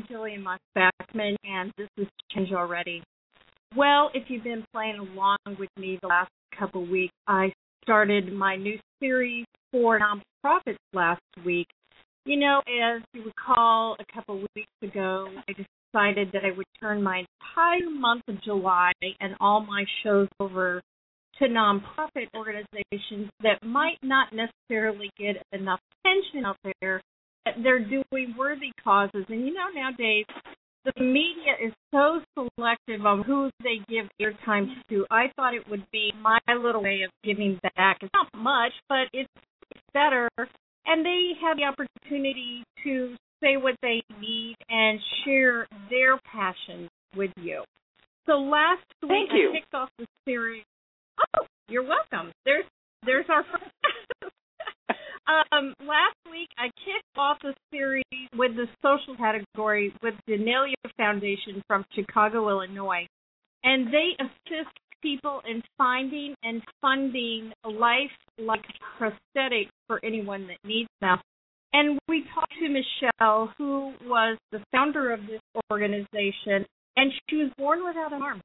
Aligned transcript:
I'm 0.00 0.06
Jillian 0.06 0.42
Moss 0.42 0.58
Backman, 0.76 1.36
and 1.44 1.72
this 1.76 1.88
is 1.98 2.06
Change 2.30 2.52
Already. 2.52 3.02
Well, 3.76 4.10
if 4.14 4.24
you've 4.28 4.44
been 4.44 4.64
playing 4.72 4.98
along 4.98 5.38
with 5.58 5.68
me 5.76 5.98
the 6.00 6.08
last 6.08 6.30
couple 6.58 6.86
weeks, 6.86 7.12
I 7.26 7.52
started 7.82 8.32
my 8.32 8.56
new 8.56 8.78
series 8.98 9.44
for 9.70 10.00
nonprofits 10.00 10.78
last 10.94 11.20
week. 11.44 11.66
You 12.24 12.38
know, 12.38 12.60
as 12.60 13.02
you 13.12 13.24
recall, 13.24 13.96
a 14.00 14.12
couple 14.14 14.42
weeks 14.56 14.72
ago, 14.82 15.28
I 15.48 15.52
decided 15.52 16.30
that 16.32 16.44
I 16.44 16.56
would 16.56 16.66
turn 16.80 17.02
my 17.02 17.24
entire 17.42 17.90
month 17.90 18.22
of 18.28 18.42
July 18.42 18.92
and 19.20 19.34
all 19.38 19.60
my 19.60 19.84
shows 20.02 20.28
over 20.38 20.80
to 21.40 21.44
nonprofit 21.44 22.28
organizations 22.34 23.30
that 23.42 23.62
might 23.62 23.98
not 24.02 24.28
necessarily 24.32 25.10
get 25.18 25.36
enough 25.52 25.80
attention 26.04 26.46
out 26.46 26.56
there 26.80 27.02
they're 27.62 27.84
doing 27.84 28.34
worthy 28.38 28.72
causes. 28.82 29.24
And 29.28 29.46
you 29.46 29.54
know, 29.54 29.68
nowadays, 29.74 30.26
the 30.84 30.92
media 31.02 31.54
is 31.62 31.72
so 31.92 32.20
selective 32.34 33.04
on 33.04 33.22
who 33.22 33.50
they 33.62 33.80
give 33.88 34.06
airtime 34.20 34.68
to. 34.88 35.06
I 35.10 35.26
thought 35.36 35.54
it 35.54 35.68
would 35.68 35.84
be 35.92 36.12
my 36.22 36.38
little 36.54 36.82
way 36.82 37.02
of 37.02 37.10
giving 37.22 37.58
back. 37.76 37.98
It's 38.00 38.10
not 38.14 38.28
much, 38.34 38.72
but 38.88 39.08
it's, 39.12 39.28
better. 39.92 40.28
And 40.86 41.04
they 41.04 41.32
have 41.42 41.56
the 41.56 41.64
opportunity 41.64 42.64
to 42.84 43.16
say 43.42 43.56
what 43.56 43.74
they 43.82 44.02
need 44.20 44.56
and 44.68 45.00
share 45.24 45.66
their 45.88 46.18
passion 46.30 46.88
with 47.16 47.30
you. 47.36 47.64
So 48.26 48.32
last 48.34 48.82
Thank 49.00 49.10
week 49.10 49.28
you. 49.32 49.50
I 49.50 49.58
kicked 49.58 49.74
off 49.74 49.88
the 49.98 50.06
series. 50.24 50.64
Oh, 51.36 51.46
you're 51.68 51.82
welcome. 51.86 52.32
There's 52.44 52.64
there's 53.04 53.26
our 53.28 53.44
first 53.44 53.64
um, 55.52 55.74
last 55.80 56.16
week 56.30 56.48
I 56.58 56.66
kicked 56.84 57.16
off 57.16 57.38
a 57.44 57.54
series 57.70 58.04
with 58.36 58.52
the 58.56 58.66
social 58.82 59.16
category 59.16 59.94
with 60.02 60.14
the 60.26 60.34
Nelia 60.34 60.90
Foundation 60.96 61.62
from 61.66 61.84
Chicago, 61.94 62.48
Illinois, 62.48 63.06
and 63.64 63.88
they 63.88 64.10
assist 64.18 64.70
people 65.02 65.40
in 65.48 65.62
finding 65.78 66.34
and 66.42 66.62
funding 66.80 67.52
life-like 67.64 68.64
prosthetics 68.98 69.70
for 69.86 70.00
anyone 70.04 70.46
that 70.46 70.58
needs 70.64 70.90
them. 71.00 71.18
And 71.72 71.98
we 72.08 72.24
talked 72.34 72.52
to 72.60 72.68
Michelle, 72.68 73.52
who 73.56 73.94
was 74.04 74.36
the 74.52 74.60
founder 74.72 75.12
of 75.12 75.20
this 75.20 75.40
organization, 75.70 76.66
and 76.96 77.12
she 77.28 77.36
was 77.36 77.50
born 77.56 77.84
without 77.84 78.12
an 78.12 78.22
arm. 78.22 78.40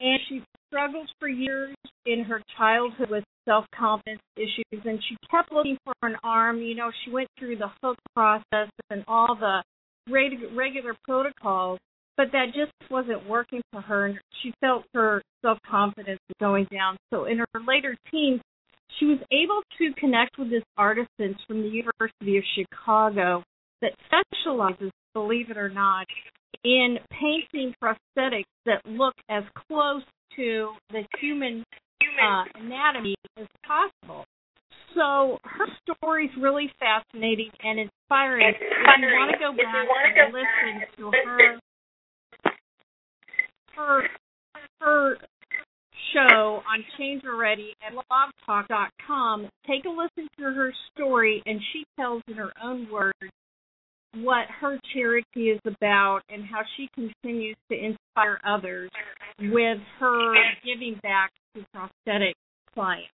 And 0.00 0.20
she 0.28 0.42
struggled 0.68 1.10
for 1.18 1.28
years 1.28 1.74
in 2.04 2.24
her 2.24 2.42
childhood 2.58 3.08
with 3.10 3.24
self 3.46 3.64
confidence 3.74 4.20
issues 4.36 4.82
and 4.84 4.98
she 5.08 5.16
kept 5.30 5.52
looking 5.52 5.78
for 5.84 5.94
an 6.02 6.16
arm. 6.22 6.60
You 6.60 6.74
know, 6.74 6.90
she 7.04 7.10
went 7.10 7.28
through 7.38 7.56
the 7.56 7.70
hook 7.82 7.96
process 8.14 8.68
and 8.90 9.04
all 9.08 9.36
the 9.38 9.62
regular 10.10 10.94
protocols, 11.04 11.78
but 12.16 12.28
that 12.32 12.46
just 12.54 12.72
wasn't 12.90 13.26
working 13.28 13.62
for 13.72 13.80
her 13.80 14.06
and 14.06 14.18
she 14.42 14.52
felt 14.60 14.84
her 14.94 15.22
self 15.42 15.58
confidence 15.68 16.20
going 16.40 16.66
down. 16.70 16.96
So 17.12 17.24
in 17.24 17.38
her 17.38 17.60
later 17.66 17.96
teens, 18.10 18.40
she 18.98 19.06
was 19.06 19.18
able 19.30 19.62
to 19.78 20.00
connect 20.00 20.38
with 20.38 20.50
this 20.50 20.62
artisan 20.76 21.36
from 21.46 21.62
the 21.62 21.68
University 21.68 22.38
of 22.38 22.44
Chicago 22.54 23.42
that 23.82 23.92
specializes, 24.06 24.90
believe 25.12 25.50
it 25.50 25.56
or 25.56 25.68
not, 25.68 26.06
in 26.64 26.98
painting 27.10 27.74
prosthetics 27.82 28.44
that 28.64 28.80
look 28.86 29.14
as 29.28 29.44
close 29.68 30.02
to 30.36 30.72
the 30.90 31.02
human 31.20 31.64
uh, 32.02 32.44
anatomy 32.54 33.14
as 33.38 33.46
possible. 33.66 34.24
So 34.94 35.38
her 35.44 35.66
story 35.82 36.26
is 36.26 36.30
really 36.40 36.72
fascinating 36.80 37.50
and 37.62 37.78
inspiring. 37.78 38.54
If 38.54 38.60
you 38.60 39.08
want 39.12 39.32
to 39.32 39.38
go 39.38 39.52
back 39.52 40.16
and 40.16 40.32
listen 40.32 40.88
to 40.96 41.10
her 41.24 41.58
her 43.76 44.02
her 44.80 45.16
show 46.14 46.62
on 46.66 46.84
Change 46.98 47.22
Already 47.24 47.74
at 47.86 47.92
blogtalk.com, 47.92 49.48
take 49.66 49.84
a 49.84 49.88
listen 49.88 50.28
to 50.38 50.44
her 50.44 50.72
story, 50.94 51.42
and 51.44 51.60
she 51.72 51.84
tells 51.98 52.22
in 52.28 52.34
her 52.34 52.52
own 52.62 52.88
words 52.90 53.18
what 54.14 54.46
her 54.60 54.78
charity 54.94 55.50
is 55.50 55.60
about 55.66 56.20
and 56.30 56.42
how 56.44 56.62
she 56.76 56.88
continues 56.94 57.56
to 57.70 57.76
inspire 57.76 58.40
others 58.46 58.90
with 59.38 59.78
her 60.00 60.34
giving 60.64 60.98
back 61.02 61.30
prosthetic 61.72 62.34
clients. 62.74 63.10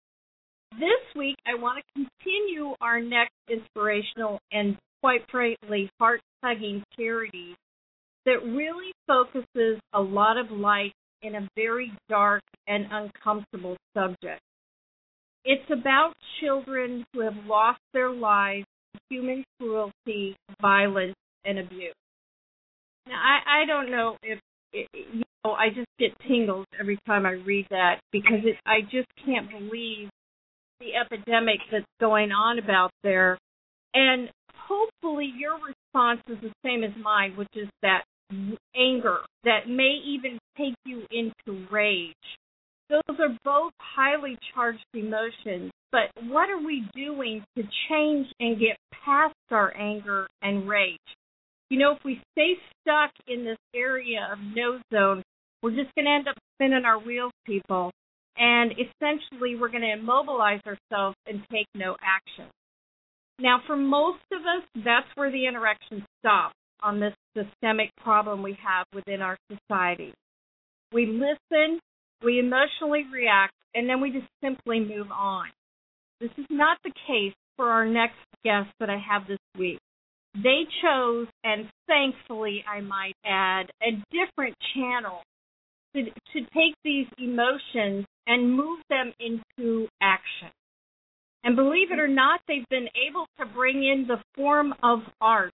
This 0.80 1.02
week, 1.16 1.36
I 1.46 1.56
want 1.56 1.84
to 1.84 2.06
continue 2.24 2.74
our 2.82 3.02
next 3.02 3.34
inspirational 3.50 4.40
and 4.52 4.78
quite 5.02 5.22
frankly 5.30 5.90
heart 6.00 6.22
tugging 6.44 6.84
charity 6.98 7.56
that 8.26 8.44
really 8.44 8.94
focuses 9.08 9.80
a 9.94 10.02
lot 10.02 10.38
of 10.38 10.52
light 10.52 10.94
in 11.24 11.36
a 11.36 11.48
very 11.56 11.92
dark 12.10 12.42
and 12.68 12.86
uncomfortable 12.92 13.78
subject. 13.94 14.42
It's 15.44 15.70
about 15.72 16.14
children 16.40 17.04
who 17.14 17.22
have 17.22 17.36
lost 17.46 17.80
their 17.94 18.12
lives 18.12 18.66
to 18.94 19.00
human 19.10 19.44
cruelty, 19.60 20.36
violence, 20.62 21.16
and 21.46 21.60
abuse. 21.60 21.94
Now, 23.08 23.16
I, 23.16 23.64
I 23.64 23.66
don't 23.66 23.90
know 23.92 24.18
if 24.22 24.40
you 24.74 25.24
know. 25.44 25.52
I 25.52 25.70
just 25.70 25.90
get 26.00 26.12
tingles 26.28 26.66
every 26.80 27.00
time 27.08 27.26
I 27.26 27.32
read 27.32 27.68
that 27.72 28.00
because 28.12 28.40
it, 28.44 28.56
I 28.66 28.82
just 28.82 29.08
can't 29.26 29.50
believe 29.50 30.10
the 30.80 30.96
epidemic 30.96 31.60
that's 31.72 31.86
going 32.00 32.32
on 32.32 32.60
about 32.60 32.92
there. 33.04 33.38
And 33.94 34.30
hopefully, 34.56 35.32
your 35.38 35.56
response 35.56 36.22
is 36.28 36.38
the 36.42 36.54
same 36.64 36.84
as 36.84 36.92
mine, 37.02 37.36
which 37.36 37.50
is 37.56 37.68
that 37.82 38.04
anger 38.76 39.18
that 39.44 39.68
may 39.68 40.00
even 40.06 40.40
take 40.58 40.76
you 40.86 41.04
into 41.12 41.68
rage. 41.72 42.14
Those 42.90 43.20
are 43.20 43.38
both 43.44 43.74
highly 43.80 44.38
charged 44.54 44.86
emotions 44.94 45.72
but 45.92 46.10
what 46.24 46.50
are 46.50 46.64
we 46.64 46.88
doing 46.96 47.44
to 47.58 47.64
change 47.90 48.28
and 48.40 48.60
get 48.60 48.78
past 49.04 49.36
our 49.52 49.76
anger 49.76 50.28
and 50.42 50.68
rage? 50.68 51.00
You 51.72 51.80
know, 51.80 51.94
if 51.94 52.04
we 52.04 52.20
stay 52.34 52.56
stuck 52.82 53.12
in 53.30 53.46
this 53.46 53.58
area 53.74 54.28
of 54.30 54.40
no 54.54 54.82
zone, 54.94 55.24
we're 55.64 55.72
just 55.72 55.96
going 55.96 56.04
to 56.04 56.12
end 56.12 56.28
up 56.28 56.36
spinning 56.54 56.84
our 56.84 57.00
wheels, 57.00 57.32
people. 57.46 57.92
And 58.36 58.74
essentially, 58.74 59.56
we're 59.56 59.70
going 59.70 59.84
to 59.84 59.94
immobilize 59.94 60.60
ourselves 60.68 61.16
and 61.26 61.40
take 61.50 61.68
no 61.74 61.96
action. 62.04 62.52
Now, 63.40 63.62
for 63.66 63.78
most 63.78 64.20
of 64.34 64.42
us, 64.42 64.68
that's 64.84 65.08
where 65.16 65.32
the 65.32 65.48
interaction 65.48 66.04
stops 66.20 66.56
on 66.84 67.00
this 67.00 67.14
systemic 67.38 67.92
problem 68.04 68.44
we 68.44 68.58
have 68.62 68.86
within 68.94 69.22
our 69.22 69.38
society. 69.50 70.14
We 70.92 71.06
listen, 71.06 71.80
we 72.22 72.40
emotionally 72.40 73.06
react, 73.14 73.54
and 73.74 73.88
then 73.88 74.02
we 74.02 74.12
just 74.12 74.28
simply 74.44 74.82
move 74.82 75.10
on. 75.10 75.46
This 76.20 76.32
is 76.38 76.48
not 76.50 76.80
the 76.84 76.92
case 77.08 77.34
for 77.56 77.70
our 77.70 77.86
next 77.86 78.20
guest 78.44 78.72
that 78.82 78.90
I 78.90 78.98
have 78.98 79.26
this 79.26 79.40
week. 79.58 79.80
They 80.34 80.64
chose, 80.82 81.28
and 81.44 81.68
thankfully, 81.88 82.64
I 82.68 82.82
might 82.82 83.16
add, 83.26 83.72
a 83.84 83.92
different 84.12 84.56
channel 84.74 85.22
to, 85.94 86.04
to 86.06 86.40
take 86.54 86.76
these 86.84 87.08
emotions 87.18 88.06
and 88.28 88.56
move 88.56 88.80
them 88.90 89.14
into 89.20 89.88
action. 90.02 90.50
And 91.44 91.56
believe 91.56 91.92
it 91.92 92.00
or 92.00 92.08
not, 92.08 92.40
they've 92.48 92.68
been 92.70 92.88
able 93.10 93.26
to 93.40 93.46
bring 93.46 93.84
in 93.84 94.06
the 94.08 94.22
form 94.36 94.74
of 94.84 95.00
art. 95.20 95.52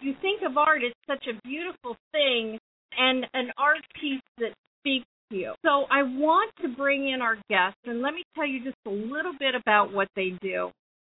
You 0.00 0.14
think 0.20 0.42
of 0.48 0.56
art 0.56 0.82
as 0.84 0.92
such 1.08 1.26
a 1.26 1.40
beautiful 1.46 1.96
thing 2.12 2.58
and 2.96 3.26
an 3.34 3.50
art 3.58 3.84
piece 4.00 4.20
that 4.38 4.52
speaks 4.80 5.06
to 5.30 5.36
you. 5.36 5.54
So 5.64 5.86
I 5.90 6.02
want 6.02 6.52
to 6.62 6.68
bring 6.68 7.08
in 7.08 7.22
our 7.22 7.36
guests, 7.48 7.80
and 7.86 8.02
let 8.02 8.14
me 8.14 8.22
tell 8.34 8.46
you 8.46 8.62
just 8.62 8.76
a 8.86 8.90
little 8.90 9.32
bit 9.38 9.54
about 9.54 9.92
what 9.92 10.08
they 10.14 10.32
do. 10.40 10.70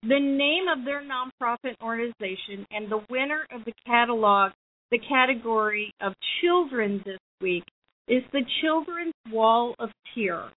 The 0.04 0.20
name 0.20 0.68
of 0.70 0.86
their 0.86 1.04
nonprofit 1.04 1.76
organization 1.84 2.66
and 2.72 2.90
the 2.90 3.04
winner 3.10 3.46
of 3.52 3.66
the 3.66 3.74
catalog, 3.86 4.54
the 4.92 5.00
category 5.00 5.92
of 6.02 6.14
children 6.42 7.02
this 7.06 7.20
week, 7.42 7.66
is 8.08 8.24
the 8.32 8.44
Children's 8.62 9.14
Wall 9.30 9.76
of 9.78 9.90
Tears. 10.16 10.52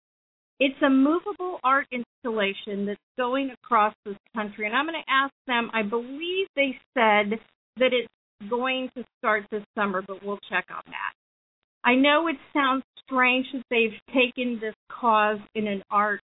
It's 0.60 0.80
a 0.80 0.88
movable 0.88 1.58
art 1.64 1.86
installation 1.90 2.86
that's 2.86 3.00
going 3.18 3.50
across 3.50 3.94
this 4.06 4.16
country. 4.34 4.66
And 4.66 4.76
I'm 4.76 4.86
going 4.86 5.02
to 5.02 5.12
ask 5.12 5.32
them, 5.48 5.70
I 5.74 5.82
believe 5.82 6.46
they 6.54 6.78
said 6.94 7.40
that 7.78 7.92
it's 7.92 8.08
going 8.48 8.90
to 8.96 9.04
start 9.18 9.44
this 9.50 9.64
summer, 9.76 10.02
but 10.06 10.24
we'll 10.24 10.38
check 10.48 10.66
on 10.70 10.82
that. 10.86 11.12
I 11.84 11.96
know 11.96 12.28
it 12.28 12.36
sounds 12.52 12.84
strange 13.04 13.46
that 13.52 13.64
they've 13.70 14.14
taken 14.14 14.60
this 14.60 14.74
cause 14.88 15.38
in 15.56 15.66
an 15.66 15.82
art, 15.90 16.20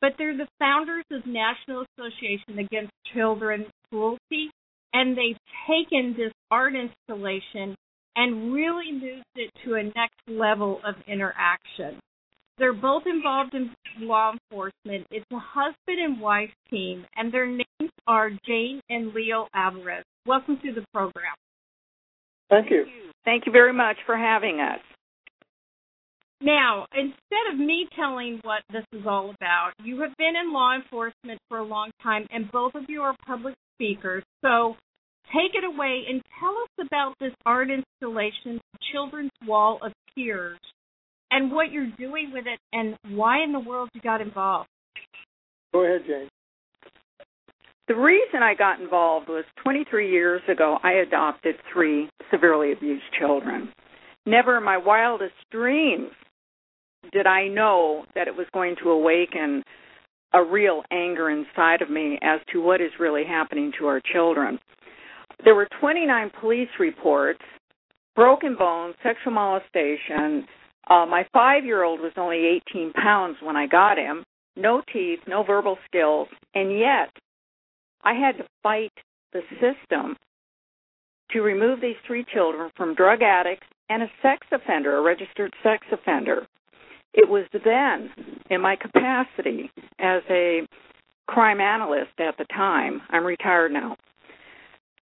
but 0.00 0.12
they're 0.18 0.36
the 0.36 0.48
founders 0.58 1.04
of 1.10 1.26
National 1.26 1.84
Association 1.98 2.58
Against 2.58 2.92
Children 3.14 3.66
Cruelty, 3.90 4.50
and 4.92 5.16
they've 5.16 5.38
taken 5.68 6.14
this 6.16 6.32
art 6.50 6.74
installation 6.74 7.76
and 8.16 8.52
really 8.52 8.92
moved 8.92 9.24
it 9.36 9.50
to 9.64 9.74
a 9.74 9.84
next 9.84 10.20
level 10.26 10.80
of 10.84 10.94
interaction. 11.06 12.00
They're 12.58 12.74
both 12.74 13.04
involved 13.06 13.54
in 13.54 13.70
law 14.00 14.32
enforcement. 14.32 15.06
It's 15.10 15.24
a 15.32 15.38
husband 15.38 15.98
and 15.98 16.20
wife 16.20 16.50
team, 16.68 17.06
and 17.16 17.32
their 17.32 17.46
names 17.46 17.90
are 18.06 18.30
Jane 18.46 18.80
and 18.90 19.14
Leo 19.14 19.46
Alvarez. 19.54 20.04
Welcome 20.26 20.58
to 20.64 20.72
the 20.74 20.84
program. 20.92 21.32
Thank 22.50 22.70
you. 22.70 22.84
Thank 23.24 23.46
you 23.46 23.52
very 23.52 23.72
much 23.72 23.96
for 24.04 24.16
having 24.16 24.60
us. 24.60 24.80
Now, 26.42 26.86
instead 26.94 27.52
of 27.52 27.58
me 27.58 27.86
telling 27.94 28.40
what 28.42 28.62
this 28.72 28.84
is 28.92 29.06
all 29.06 29.30
about, 29.30 29.72
you 29.84 30.00
have 30.00 30.16
been 30.16 30.34
in 30.36 30.52
law 30.52 30.74
enforcement 30.74 31.38
for 31.48 31.58
a 31.58 31.64
long 31.64 31.90
time, 32.02 32.26
and 32.30 32.50
both 32.50 32.74
of 32.74 32.84
you 32.88 33.02
are 33.02 33.14
public 33.26 33.54
speakers. 33.74 34.24
So 34.42 34.76
take 35.26 35.54
it 35.54 35.64
away 35.64 36.04
and 36.08 36.22
tell 36.40 36.56
us 36.56 36.86
about 36.86 37.14
this 37.20 37.32
art 37.44 37.68
installation, 37.70 38.58
Children's 38.90 39.30
Wall 39.46 39.80
of 39.82 39.92
Tears, 40.14 40.58
and 41.30 41.52
what 41.52 41.72
you're 41.72 41.92
doing 41.98 42.30
with 42.32 42.46
it, 42.46 42.58
and 42.72 42.96
why 43.14 43.44
in 43.44 43.52
the 43.52 43.60
world 43.60 43.90
you 43.94 44.00
got 44.00 44.22
involved. 44.22 44.68
Go 45.74 45.84
ahead, 45.84 46.06
Jane. 46.06 46.28
The 47.86 47.96
reason 47.96 48.42
I 48.42 48.54
got 48.54 48.80
involved 48.80 49.28
was 49.28 49.44
23 49.62 50.10
years 50.10 50.40
ago, 50.48 50.78
I 50.82 50.92
adopted 51.06 51.56
three 51.72 52.08
severely 52.30 52.72
abused 52.72 53.04
children. 53.18 53.72
Never 54.26 54.56
in 54.56 54.64
my 54.64 54.78
wildest 54.78 55.34
dreams 55.50 56.10
did 57.12 57.26
I 57.26 57.48
know 57.48 58.04
that 58.14 58.28
it 58.28 58.36
was 58.36 58.46
going 58.52 58.76
to 58.82 58.90
awaken 58.90 59.62
a 60.32 60.42
real 60.42 60.82
anger 60.92 61.30
inside 61.30 61.82
of 61.82 61.90
me 61.90 62.18
as 62.22 62.40
to 62.52 62.62
what 62.62 62.80
is 62.80 62.90
really 63.00 63.24
happening 63.24 63.72
to 63.78 63.86
our 63.86 64.00
children. 64.12 64.58
There 65.44 65.54
were 65.54 65.68
29 65.80 66.30
police 66.40 66.68
reports, 66.78 67.40
broken 68.14 68.56
bones, 68.56 68.94
sexual 69.02 69.32
molestation. 69.32 70.46
Uh, 70.88 71.06
my 71.06 71.26
five 71.32 71.64
year 71.64 71.82
old 71.82 72.00
was 72.00 72.12
only 72.16 72.60
18 72.70 72.92
pounds 72.92 73.36
when 73.42 73.56
I 73.56 73.66
got 73.66 73.98
him, 73.98 74.24
no 74.56 74.82
teeth, 74.92 75.20
no 75.26 75.42
verbal 75.42 75.78
skills, 75.86 76.28
and 76.54 76.78
yet 76.78 77.10
I 78.02 78.14
had 78.14 78.36
to 78.38 78.46
fight 78.62 78.92
the 79.32 79.40
system 79.52 80.16
to 81.32 81.40
remove 81.40 81.80
these 81.80 81.96
three 82.06 82.24
children 82.32 82.70
from 82.76 82.94
drug 82.94 83.22
addicts 83.22 83.66
and 83.88 84.02
a 84.02 84.10
sex 84.22 84.46
offender, 84.52 84.96
a 84.96 85.02
registered 85.02 85.52
sex 85.62 85.86
offender. 85.92 86.46
It 87.12 87.28
was 87.28 87.46
then, 87.52 88.10
in 88.50 88.60
my 88.60 88.76
capacity 88.76 89.70
as 89.98 90.22
a 90.30 90.66
crime 91.26 91.60
analyst 91.60 92.12
at 92.18 92.36
the 92.38 92.44
time, 92.44 93.02
I'm 93.10 93.24
retired 93.24 93.72
now, 93.72 93.96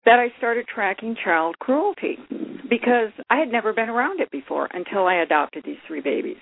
that 0.05 0.19
I 0.19 0.29
started 0.37 0.67
tracking 0.67 1.17
child 1.21 1.59
cruelty 1.59 2.17
because 2.69 3.11
I 3.29 3.37
had 3.37 3.49
never 3.49 3.73
been 3.73 3.89
around 3.89 4.21
it 4.21 4.31
before 4.31 4.69
until 4.73 5.05
I 5.05 5.15
adopted 5.15 5.63
these 5.65 5.77
three 5.85 6.01
babies. 6.01 6.37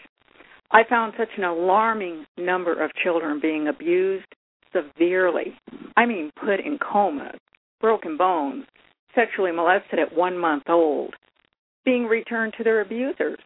I 0.71 0.83
found 0.88 1.13
such 1.17 1.29
an 1.38 1.44
alarming 1.44 2.25
number 2.38 2.83
of 2.83 2.91
children 3.03 3.39
being 3.39 3.68
abused 3.68 4.25
severely. 4.71 5.56
I 5.97 6.06
mean, 6.06 6.31
put 6.39 6.59
in 6.59 6.77
comas, 6.77 7.39
broken 7.81 8.18
bones, 8.18 8.65
sexually 9.15 9.51
molested 9.51 9.97
at 9.97 10.15
one 10.15 10.38
month 10.38 10.63
old, 10.69 11.15
being 11.85 12.06
returned 12.06 12.53
to 12.57 12.63
their 12.63 12.81
abusers. 12.81 13.39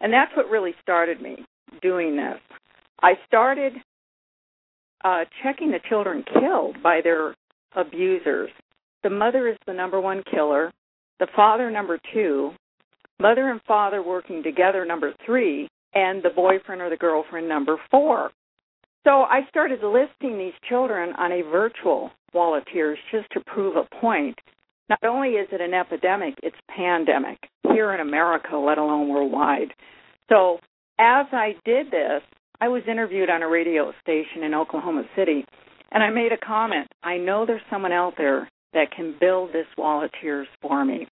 And 0.00 0.12
that's 0.12 0.34
what 0.36 0.48
really 0.48 0.74
started 0.82 1.20
me 1.20 1.44
doing 1.82 2.16
this. 2.16 2.40
I 3.02 3.14
started 3.26 3.74
uh, 5.04 5.24
checking 5.42 5.70
the 5.70 5.80
children 5.88 6.24
killed 6.40 6.82
by 6.82 7.00
their 7.02 7.34
abusers. 7.74 8.50
The 9.02 9.10
mother 9.10 9.48
is 9.48 9.56
the 9.66 9.72
number 9.72 10.00
one 10.00 10.22
killer, 10.30 10.72
the 11.20 11.28
father, 11.36 11.70
number 11.70 11.98
two, 12.12 12.52
mother 13.20 13.50
and 13.50 13.60
father 13.62 14.02
working 14.02 14.42
together, 14.42 14.84
number 14.84 15.12
three, 15.24 15.68
and 15.94 16.22
the 16.22 16.30
boyfriend 16.30 16.82
or 16.82 16.90
the 16.90 16.96
girlfriend, 16.96 17.48
number 17.48 17.76
four. 17.90 18.30
So 19.04 19.22
I 19.22 19.42
started 19.48 19.80
listing 19.82 20.38
these 20.38 20.52
children 20.68 21.14
on 21.16 21.30
a 21.32 21.42
virtual 21.42 22.10
wall 22.34 22.56
of 22.56 22.64
tears 22.72 22.98
just 23.12 23.30
to 23.32 23.40
prove 23.46 23.76
a 23.76 23.84
point. 24.00 24.36
Not 24.88 24.98
only 25.04 25.30
is 25.30 25.48
it 25.52 25.60
an 25.60 25.74
epidemic, 25.74 26.34
it's 26.42 26.56
pandemic 26.68 27.38
here 27.72 27.92
in 27.94 28.00
America, 28.00 28.56
let 28.56 28.78
alone 28.78 29.08
worldwide. 29.08 29.72
So 30.28 30.58
as 30.98 31.26
I 31.32 31.54
did 31.64 31.90
this, 31.90 32.22
I 32.60 32.68
was 32.68 32.82
interviewed 32.88 33.30
on 33.30 33.42
a 33.42 33.48
radio 33.48 33.92
station 34.00 34.42
in 34.42 34.54
Oklahoma 34.54 35.04
City, 35.14 35.44
and 35.92 36.02
I 36.02 36.10
made 36.10 36.32
a 36.32 36.46
comment. 36.46 36.88
I 37.02 37.18
know 37.18 37.44
there's 37.44 37.60
someone 37.70 37.92
out 37.92 38.14
there 38.16 38.48
that 38.72 38.90
can 38.94 39.14
build 39.20 39.52
this 39.52 39.66
wall 39.76 40.04
of 40.04 40.10
tears 40.20 40.48
for 40.62 40.84
me. 40.84 41.06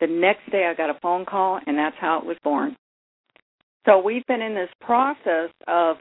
The 0.00 0.06
next 0.08 0.50
day, 0.50 0.66
I 0.70 0.74
got 0.74 0.90
a 0.90 0.98
phone 1.00 1.24
call, 1.24 1.60
and 1.66 1.78
that's 1.78 1.96
how 2.00 2.18
it 2.18 2.26
was 2.26 2.36
born. 2.42 2.76
So 3.86 4.00
we've 4.00 4.26
been 4.26 4.42
in 4.42 4.54
this 4.54 4.70
process 4.80 5.50
of 5.68 5.96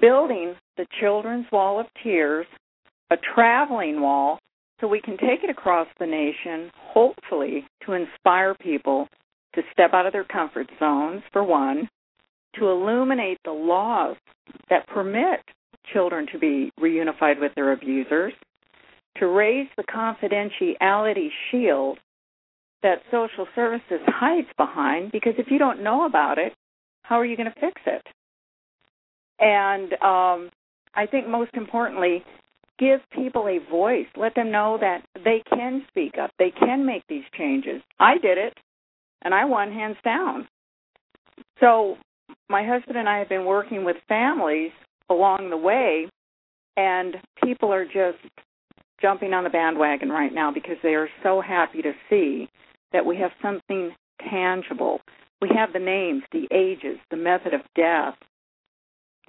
building 0.00 0.54
the 0.76 0.86
Children's 1.00 1.46
Wall 1.50 1.80
of 1.80 1.86
Tears, 2.02 2.46
a 3.10 3.16
traveling 3.34 4.00
wall, 4.00 4.38
so 4.80 4.88
we 4.88 5.00
can 5.00 5.16
take 5.16 5.42
it 5.42 5.50
across 5.50 5.86
the 5.98 6.06
nation, 6.06 6.70
hopefully 6.74 7.66
to 7.86 7.92
inspire 7.92 8.54
people 8.54 9.08
to 9.54 9.62
step 9.72 9.92
out 9.94 10.06
of 10.06 10.12
their 10.12 10.24
comfort 10.24 10.68
zones, 10.78 11.22
for 11.32 11.44
one, 11.44 11.88
to 12.56 12.68
illuminate 12.68 13.38
the 13.44 13.52
laws 13.52 14.16
that 14.68 14.86
permit 14.88 15.40
children 15.92 16.26
to 16.32 16.38
be 16.38 16.70
reunified 16.80 17.40
with 17.40 17.54
their 17.54 17.72
abusers, 17.72 18.32
to 19.16 19.26
raise 19.26 19.68
the 19.76 19.84
confidentiality 19.84 21.28
shield 21.50 21.98
that 22.82 23.02
social 23.10 23.46
services 23.54 24.00
hides 24.06 24.48
behind, 24.56 25.12
because 25.12 25.34
if 25.38 25.50
you 25.50 25.58
don't 25.58 25.82
know 25.82 26.06
about 26.06 26.38
it, 26.38 26.54
how 27.02 27.16
are 27.16 27.26
you 27.26 27.36
going 27.36 27.50
to 27.50 27.60
fix 27.60 27.80
it? 27.86 28.06
And 29.38 29.92
um, 29.94 30.50
I 30.94 31.06
think 31.10 31.28
most 31.28 31.50
importantly, 31.54 32.24
give 32.78 33.00
people 33.12 33.48
a 33.48 33.58
voice. 33.70 34.06
Let 34.16 34.34
them 34.34 34.50
know 34.50 34.78
that 34.80 35.02
they 35.24 35.42
can 35.52 35.84
speak 35.88 36.14
up. 36.18 36.30
They 36.38 36.50
can 36.50 36.86
make 36.86 37.02
these 37.08 37.24
changes. 37.36 37.82
I 37.98 38.18
did 38.18 38.38
it, 38.38 38.56
and 39.22 39.34
I 39.34 39.44
won 39.44 39.72
hands 39.72 39.96
down. 40.04 40.48
So 41.58 41.96
my 42.50 42.66
husband 42.66 42.98
and 42.98 43.08
I 43.08 43.18
have 43.18 43.28
been 43.28 43.46
working 43.46 43.84
with 43.84 43.96
families 44.08 44.72
along 45.08 45.50
the 45.50 45.56
way, 45.56 46.08
and 46.76 47.16
people 47.42 47.72
are 47.72 47.84
just 47.84 48.18
jumping 49.00 49.32
on 49.32 49.44
the 49.44 49.50
bandwagon 49.50 50.10
right 50.10 50.34
now 50.34 50.52
because 50.52 50.76
they 50.82 50.94
are 50.94 51.08
so 51.22 51.40
happy 51.40 51.80
to 51.80 51.92
see 52.10 52.48
that 52.92 53.06
we 53.06 53.16
have 53.16 53.30
something 53.40 53.92
tangible. 54.28 55.00
We 55.40 55.48
have 55.56 55.72
the 55.72 55.78
names, 55.78 56.24
the 56.32 56.48
ages, 56.52 56.98
the 57.10 57.16
method 57.16 57.54
of 57.54 57.60
death, 57.76 58.14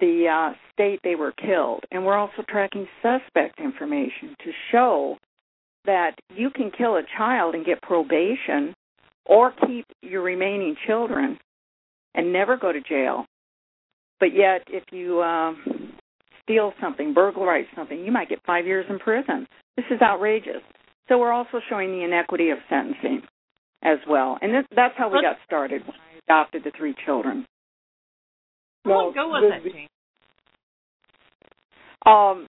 the 0.00 0.26
uh, 0.28 0.54
state 0.72 1.00
they 1.04 1.14
were 1.14 1.32
killed, 1.32 1.84
and 1.92 2.04
we're 2.04 2.18
also 2.18 2.42
tracking 2.48 2.88
suspect 3.00 3.60
information 3.60 4.34
to 4.44 4.50
show 4.72 5.16
that 5.84 6.16
you 6.34 6.50
can 6.50 6.72
kill 6.76 6.96
a 6.96 7.02
child 7.16 7.54
and 7.54 7.64
get 7.64 7.80
probation 7.82 8.74
or 9.26 9.52
keep 9.66 9.86
your 10.02 10.22
remaining 10.22 10.76
children 10.86 11.38
and 12.14 12.32
never 12.32 12.56
go 12.56 12.72
to 12.72 12.80
jail. 12.80 13.26
But 14.20 14.34
yet, 14.34 14.62
if 14.68 14.84
you 14.92 15.20
uh, 15.20 15.52
steal 16.42 16.72
something, 16.80 17.14
burglarize 17.14 17.66
something, 17.74 18.04
you 18.04 18.12
might 18.12 18.28
get 18.28 18.40
five 18.46 18.66
years 18.66 18.86
in 18.88 18.98
prison. 18.98 19.46
This 19.76 19.86
is 19.90 20.00
outrageous. 20.00 20.62
So 21.08 21.18
we're 21.18 21.32
also 21.32 21.60
showing 21.68 21.90
the 21.90 22.04
inequity 22.04 22.50
of 22.50 22.58
sentencing 22.68 23.22
as 23.82 23.98
well, 24.08 24.38
and 24.40 24.54
this, 24.54 24.64
that's 24.76 24.94
how 24.96 25.08
we 25.10 25.20
got 25.20 25.36
started 25.44 25.82
when 25.82 25.96
I 25.96 26.18
adopted 26.28 26.62
the 26.62 26.70
three 26.76 26.94
children. 27.04 27.44
Well, 28.84 29.12
go 29.12 29.32
with 29.32 29.50
that, 29.50 29.72
Jane. 29.72 29.88
Um, 32.06 32.46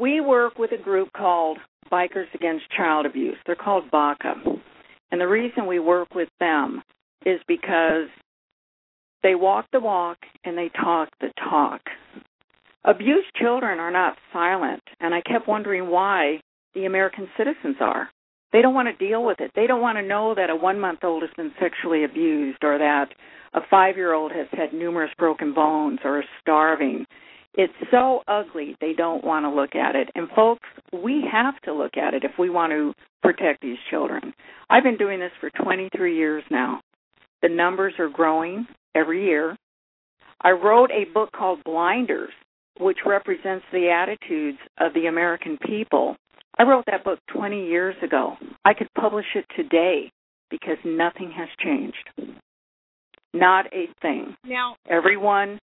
we 0.00 0.20
work 0.20 0.58
with 0.58 0.72
a 0.72 0.82
group 0.82 1.12
called 1.16 1.58
Bikers 1.90 2.32
Against 2.34 2.64
Child 2.76 3.06
Abuse. 3.06 3.36
They're 3.46 3.54
called 3.54 3.90
BACA. 3.92 4.34
And 5.10 5.20
the 5.20 5.28
reason 5.28 5.66
we 5.66 5.78
work 5.78 6.14
with 6.14 6.28
them 6.40 6.82
is 7.26 7.40
because 7.46 8.08
they 9.22 9.34
walk 9.34 9.66
the 9.72 9.80
walk 9.80 10.18
and 10.44 10.56
they 10.56 10.70
talk 10.70 11.08
the 11.20 11.32
talk. 11.50 11.80
Abused 12.84 13.34
children 13.34 13.80
are 13.80 13.90
not 13.90 14.16
silent, 14.32 14.82
and 15.00 15.12
I 15.12 15.20
kept 15.20 15.48
wondering 15.48 15.90
why 15.90 16.40
the 16.74 16.84
American 16.84 17.28
citizens 17.36 17.76
are. 17.80 18.08
They 18.52 18.62
don't 18.62 18.74
want 18.74 18.88
to 18.88 19.04
deal 19.04 19.24
with 19.24 19.40
it. 19.40 19.50
They 19.56 19.66
don't 19.66 19.80
want 19.80 19.98
to 19.98 20.06
know 20.06 20.34
that 20.36 20.50
a 20.50 20.56
one 20.56 20.78
month 20.78 21.00
old 21.02 21.22
has 21.22 21.32
been 21.36 21.52
sexually 21.60 22.04
abused 22.04 22.62
or 22.62 22.78
that 22.78 23.08
a 23.54 23.60
five 23.68 23.96
year 23.96 24.14
old 24.14 24.30
has 24.30 24.46
had 24.52 24.72
numerous 24.72 25.10
broken 25.18 25.52
bones 25.52 25.98
or 26.04 26.20
is 26.20 26.28
starving. 26.40 27.04
It's 27.54 27.72
so 27.90 28.22
ugly, 28.28 28.76
they 28.80 28.92
don't 28.92 29.24
want 29.24 29.44
to 29.44 29.50
look 29.50 29.74
at 29.74 29.96
it. 29.96 30.10
And 30.14 30.28
folks, 30.36 30.68
we 30.92 31.24
have 31.30 31.60
to 31.62 31.72
look 31.72 31.96
at 31.96 32.14
it 32.14 32.22
if 32.22 32.32
we 32.38 32.50
want 32.50 32.70
to 32.70 32.92
protect 33.22 33.62
these 33.62 33.78
children. 33.90 34.32
I've 34.70 34.84
been 34.84 34.98
doing 34.98 35.18
this 35.18 35.32
for 35.40 35.50
23 35.50 36.16
years 36.16 36.44
now. 36.50 36.82
The 37.46 37.54
numbers 37.54 37.94
are 38.00 38.08
growing 38.08 38.66
every 38.96 39.24
year. 39.24 39.56
I 40.40 40.50
wrote 40.50 40.90
a 40.90 41.04
book 41.14 41.30
called 41.30 41.62
Blinders, 41.62 42.32
which 42.80 42.98
represents 43.06 43.64
the 43.70 43.88
attitudes 43.88 44.58
of 44.80 44.92
the 44.94 45.06
American 45.06 45.56
people. 45.64 46.16
I 46.58 46.64
wrote 46.64 46.86
that 46.86 47.04
book 47.04 47.20
20 47.32 47.68
years 47.68 47.94
ago. 48.02 48.34
I 48.64 48.74
could 48.74 48.88
publish 48.98 49.26
it 49.36 49.44
today 49.54 50.10
because 50.50 50.76
nothing 50.84 51.30
has 51.36 51.46
changed. 51.62 52.34
Not 53.32 53.66
a 53.66 53.86
thing. 54.02 54.34
Now, 54.44 54.74
everyone 54.90 55.60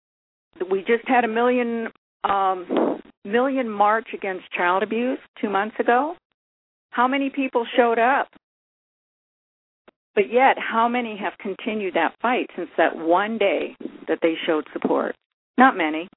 we 0.71 0.85
just 0.87 1.09
had 1.09 1.25
a 1.25 1.29
million 1.29 1.89
um 2.23 3.01
million 3.25 3.69
march 3.69 4.07
against 4.15 4.45
child 4.57 4.85
abuse 4.85 5.19
2 5.41 5.51
months 5.51 5.75
ago. 5.81 6.15
How 6.91 7.09
many 7.09 7.29
people 7.29 7.67
showed 7.77 7.99
up? 7.99 8.29
But 10.15 10.31
yet, 10.31 10.57
how 10.59 10.89
many 10.89 11.17
have 11.17 11.33
continued 11.39 11.95
that 11.95 12.15
fight 12.21 12.51
since 12.57 12.69
that 12.77 12.97
one 12.97 13.39
day 13.39 13.77
that 14.09 14.19
they 14.21 14.35
showed 14.47 14.67
support? 14.73 15.17
Not 15.57 15.77
many. 15.77 16.09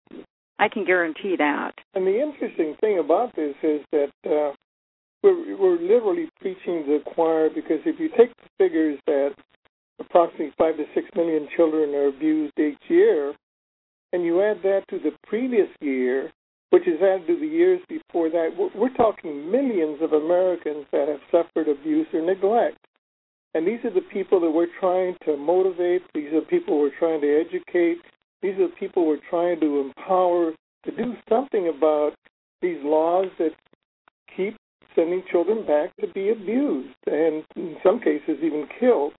I 0.60 0.70
can 0.70 0.86
guarantee 0.86 1.36
that. 1.38 1.74
And 1.94 2.06
the 2.06 2.22
interesting 2.22 2.76
thing 2.82 3.00
about 3.00 3.36
this 3.36 3.56
is 3.64 3.82
that 3.92 4.12
uh, 4.26 4.54
we're, 5.24 5.58
we're 5.58 5.80
literally 5.80 6.30
preaching 6.40 6.86
the 6.88 7.00
choir 7.06 7.50
because 7.50 7.80
if 7.86 8.00
you 8.00 8.10
take 8.10 8.30
the 8.38 8.50
figures 8.58 9.00
that 9.08 9.34
approximately 10.00 10.54
five 10.58 10.78
to 10.78 10.86
six 10.94 11.08
million 11.16 11.48
children 11.56 11.94
are 11.96 12.08
abused 12.08 12.54
each 12.60 12.78
year, 12.90 13.34
and 14.14 14.24
you 14.24 14.42
add 14.42 14.58
that 14.64 14.84
to 14.90 15.00
the 15.00 15.12
previous 15.28 15.68
year, 15.82 16.32
which 16.70 16.88
is 16.88 17.02
added 17.02 17.28
to 17.28 17.40
the 17.40 17.48
years 17.48 17.82
before 17.90 18.30
that, 18.30 18.50
we're 18.76 18.94
talking 18.94 19.52
millions 19.52 20.02
of 20.02 20.14
Americans 20.14 20.86
that 20.92 21.08
have 21.08 21.20
suffered 21.32 21.68
abuse 21.68 22.08
or 22.14 22.22
neglect. 22.22 22.78
And 23.56 23.66
these 23.66 23.80
are 23.86 23.94
the 23.94 24.02
people 24.02 24.42
that 24.42 24.52
we're 24.52 24.68
trying 24.82 25.16
to 25.26 25.38
motivate. 25.38 26.02
These 26.14 26.34
are 26.34 26.42
the 26.42 26.46
people 26.46 26.78
we're 26.78 27.00
trying 27.00 27.22
to 27.22 27.42
educate. 27.42 28.00
These 28.42 28.56
are 28.56 28.68
the 28.68 28.76
people 28.78 29.08
we're 29.08 29.18
trying 29.30 29.62
to 29.62 29.80
empower 29.80 30.52
to 30.86 30.92
do 30.92 31.14
something 31.30 31.72
about 31.76 32.12
these 32.62 32.78
laws 32.84 33.28
that 33.40 33.52
keep 34.36 34.58
sending 34.94 35.24
children 35.32 35.66
back 35.66 35.96
to 36.02 36.08
be 36.08 36.30
abused 36.30 36.98
and 37.08 37.46
in 37.56 37.78
some 37.82 38.00
cases 38.00 38.38
even 38.44 38.68
killed. 38.78 39.14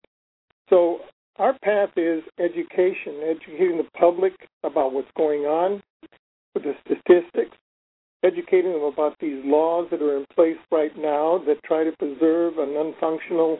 So 0.68 0.98
our 1.36 1.58
path 1.62 1.90
is 1.96 2.22
education, 2.38 3.22
educating 3.24 3.78
the 3.78 3.88
public 3.98 4.34
about 4.62 4.92
what's 4.92 5.10
going 5.16 5.42
on 5.42 5.82
with 6.54 6.64
the 6.64 6.74
statistics, 6.84 7.56
educating 8.22 8.72
them 8.72 8.82
about 8.82 9.16
these 9.18 9.42
laws 9.44 9.88
that 9.90 10.02
are 10.02 10.18
in 10.18 10.26
place 10.34 10.58
right 10.70 10.96
now 10.96 11.42
that 11.46 11.62
try 11.64 11.84
to 11.84 11.92
preserve 11.98 12.58
an 12.58 12.70
unfunctional, 12.70 13.58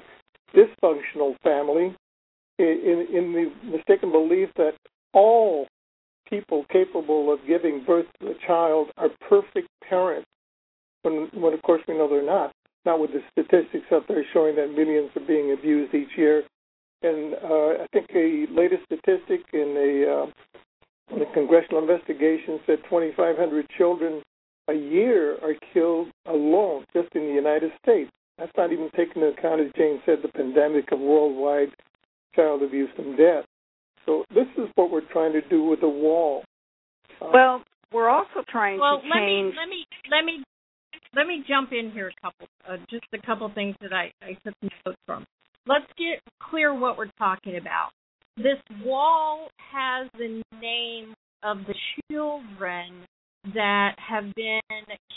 dysfunctional 0.55 1.37
family 1.43 1.95
in, 2.59 3.07
in 3.13 3.33
the 3.33 3.53
mistaken 3.71 4.11
belief 4.13 4.49
that 4.57 4.73
all 5.13 5.67
people 6.29 6.65
capable 6.73 7.33
of 7.33 7.39
giving 7.47 7.85
birth 7.85 8.07
to 8.21 8.29
a 8.29 8.35
child 8.47 8.89
are 8.97 9.11
perfect 9.29 9.69
parents, 9.89 10.27
when, 11.03 11.29
when 11.35 11.53
of 11.53 11.63
course 11.63 11.83
we 11.87 11.97
know 11.97 12.09
they're 12.09 12.25
not. 12.25 12.53
Not 12.85 13.01
with 13.01 13.11
the 13.13 13.23
statistics 13.33 13.87
out 13.93 14.07
there 14.09 14.25
showing 14.33 14.57
that 14.57 14.73
millions 14.73 15.11
are 15.17 15.27
being 15.27 15.53
abused 15.53 15.95
each 15.95 16.17
year 16.17 16.45
and 17.03 17.35
uh, 17.35 17.83
I 17.83 17.87
think 17.93 18.11
a 18.15 18.47
latest 18.51 18.83
statistic 18.85 19.43
in 19.53 19.75
a, 19.77 20.23
uh, 20.23 21.15
in 21.15 21.23
a 21.23 21.33
congressional 21.33 21.81
investigation 21.81 22.59
said 22.67 22.79
2,500 22.85 23.67
children 23.77 24.23
a 24.69 24.75
year 24.75 25.37
are 25.43 25.55
killed 25.73 26.09
alone 26.27 26.85
just 26.93 27.15
in 27.15 27.23
the 27.23 27.35
United 27.35 27.71
States. 27.83 28.11
That's 28.39 28.53
not 28.57 28.73
even 28.73 28.91
taking 28.97 29.23
into 29.23 29.39
account, 29.39 29.61
as 29.61 29.73
Jane 29.77 30.01
said, 30.05 30.19
the 30.23 30.29
pandemic 30.29 30.93
of 30.93 31.01
worldwide 31.01 31.71
child 32.35 32.63
abuse 32.63 32.91
and 32.99 33.17
death. 33.17 33.45
So 34.05 34.25
this 34.31 34.47
is 34.59 34.69
what 34.75 34.91
we're 34.91 35.09
trying 35.13 35.33
to 35.33 35.41
do 35.49 35.65
with 35.65 35.81
the 35.81 35.89
wall. 35.89 36.45
Uh, 37.21 37.31
well, 37.33 37.63
we're 37.93 38.11
also 38.11 38.45
trying 38.49 38.79
well, 38.79 39.01
to 39.01 39.03
change. 39.03 39.55
Well, 39.57 39.65
let 39.65 39.69
me 39.69 39.85
let 40.11 40.25
me 40.25 40.25
let 40.25 40.25
me 40.25 40.45
let 41.15 41.27
me 41.27 41.45
jump 41.49 41.73
in 41.73 41.91
here 41.91 42.09
a 42.09 42.21
couple, 42.21 42.47
uh, 42.69 42.77
just 42.91 43.07
a 43.15 43.27
couple 43.27 43.51
things 43.55 43.75
that 43.81 43.93
I 43.93 44.13
I 44.23 44.35
took 44.45 44.55
notes 44.63 44.99
from 45.07 45.25
let's 45.67 45.87
get 45.99 46.21
clear 46.41 46.75
what 46.75 46.97
we're 46.97 47.11
talking 47.19 47.57
about. 47.57 47.91
This 48.37 48.59
wall 48.85 49.49
has 49.73 50.09
the 50.19 50.43
name 50.61 51.15
of 51.43 51.59
the 51.67 51.75
children 52.11 53.05
that 53.55 53.95
have 53.97 54.35
been 54.35 54.61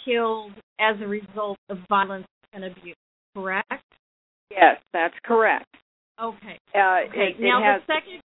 killed 0.06 0.54
as 0.80 0.96
a 1.02 1.08
result 1.08 1.58
of 1.70 1.78
violence 1.90 2.28
and 2.54 2.64
abuse, 2.66 2.96
correct? 3.42 3.84
Yes, 4.52 4.78
that's 4.94 5.16
correct. 5.24 5.68
Okay. 6.22 6.60
Uh, 6.76 7.10
okay. 7.10 7.36
It, 7.38 7.40
now 7.40 7.60
it 7.60 7.74
has, 7.74 7.82
the 7.88 7.94
second. 7.94 8.22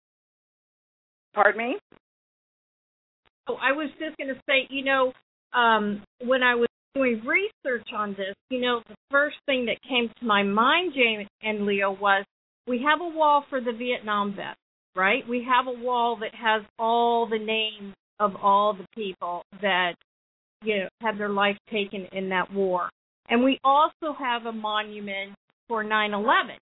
Pardon 1.33 1.57
me. 1.57 1.77
Oh, 3.47 3.55
I 3.61 3.71
was 3.71 3.89
just 3.99 4.17
going 4.17 4.27
to 4.27 4.39
say, 4.47 4.67
you 4.69 4.83
know, 4.83 5.13
um, 5.53 6.03
when 6.23 6.43
I 6.43 6.55
was 6.55 6.67
doing 6.93 7.21
research 7.25 7.87
on 7.95 8.11
this, 8.11 8.35
you 8.49 8.61
know, 8.61 8.81
the 8.87 8.95
first 9.09 9.37
thing 9.45 9.65
that 9.65 9.77
came 9.87 10.09
to 10.19 10.25
my 10.25 10.43
mind, 10.43 10.93
Jane 10.93 11.27
and 11.41 11.65
Leo, 11.65 11.91
was 11.91 12.25
we 12.67 12.83
have 12.87 13.01
a 13.01 13.17
wall 13.17 13.45
for 13.49 13.59
the 13.59 13.71
Vietnam 13.71 14.35
vets, 14.35 14.59
right? 14.95 15.27
We 15.27 15.45
have 15.49 15.67
a 15.67 15.79
wall 15.83 16.17
that 16.21 16.35
has 16.35 16.63
all 16.77 17.27
the 17.27 17.39
names 17.39 17.95
of 18.19 18.35
all 18.35 18.73
the 18.73 18.85
people 18.93 19.43
that, 19.61 19.93
you 20.63 20.79
know, 20.79 20.87
had 21.01 21.17
their 21.17 21.29
life 21.29 21.57
taken 21.71 22.05
in 22.11 22.29
that 22.29 22.53
war. 22.53 22.89
And 23.29 23.43
we 23.43 23.59
also 23.63 24.13
have 24.17 24.45
a 24.45 24.51
monument 24.51 25.33
for 25.67 25.83
9 25.83 26.13
11, 26.13 26.55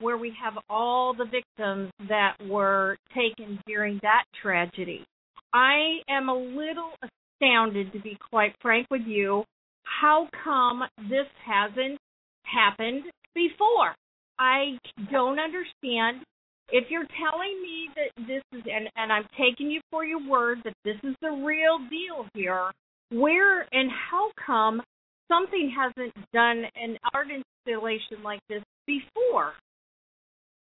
where 0.00 0.16
we 0.16 0.32
have 0.42 0.54
all 0.70 1.14
the 1.14 1.26
victims 1.26 1.90
that 2.08 2.34
were 2.48 2.96
taken 3.14 3.58
during 3.66 4.00
that 4.02 4.24
tragedy. 4.40 5.04
I 5.52 6.00
am 6.08 6.28
a 6.28 6.36
little 6.36 6.92
astounded, 7.02 7.92
to 7.92 8.00
be 8.00 8.16
quite 8.30 8.54
frank 8.60 8.86
with 8.90 9.02
you, 9.06 9.44
how 9.84 10.28
come 10.42 10.82
this 11.08 11.26
hasn't 11.44 11.98
happened 12.42 13.04
before? 13.34 13.94
I 14.38 14.78
don't 15.12 15.38
understand. 15.38 16.24
If 16.70 16.90
you're 16.90 17.06
telling 17.20 17.62
me 17.62 17.88
that 17.94 18.26
this 18.26 18.42
is, 18.52 18.64
and, 18.66 18.88
and 18.96 19.12
I'm 19.12 19.26
taking 19.38 19.70
you 19.70 19.80
for 19.90 20.04
your 20.04 20.26
word 20.26 20.58
that 20.64 20.72
this 20.84 20.96
is 21.04 21.14
the 21.20 21.30
real 21.30 21.78
deal 21.90 22.26
here, 22.34 22.70
where 23.10 23.68
and 23.72 23.90
how 24.10 24.30
come 24.44 24.82
something 25.28 25.74
hasn't 25.76 26.14
done 26.32 26.64
an 26.76 26.98
art 27.12 27.28
installation 27.30 28.22
like 28.22 28.40
this 28.48 28.62
before? 28.86 29.52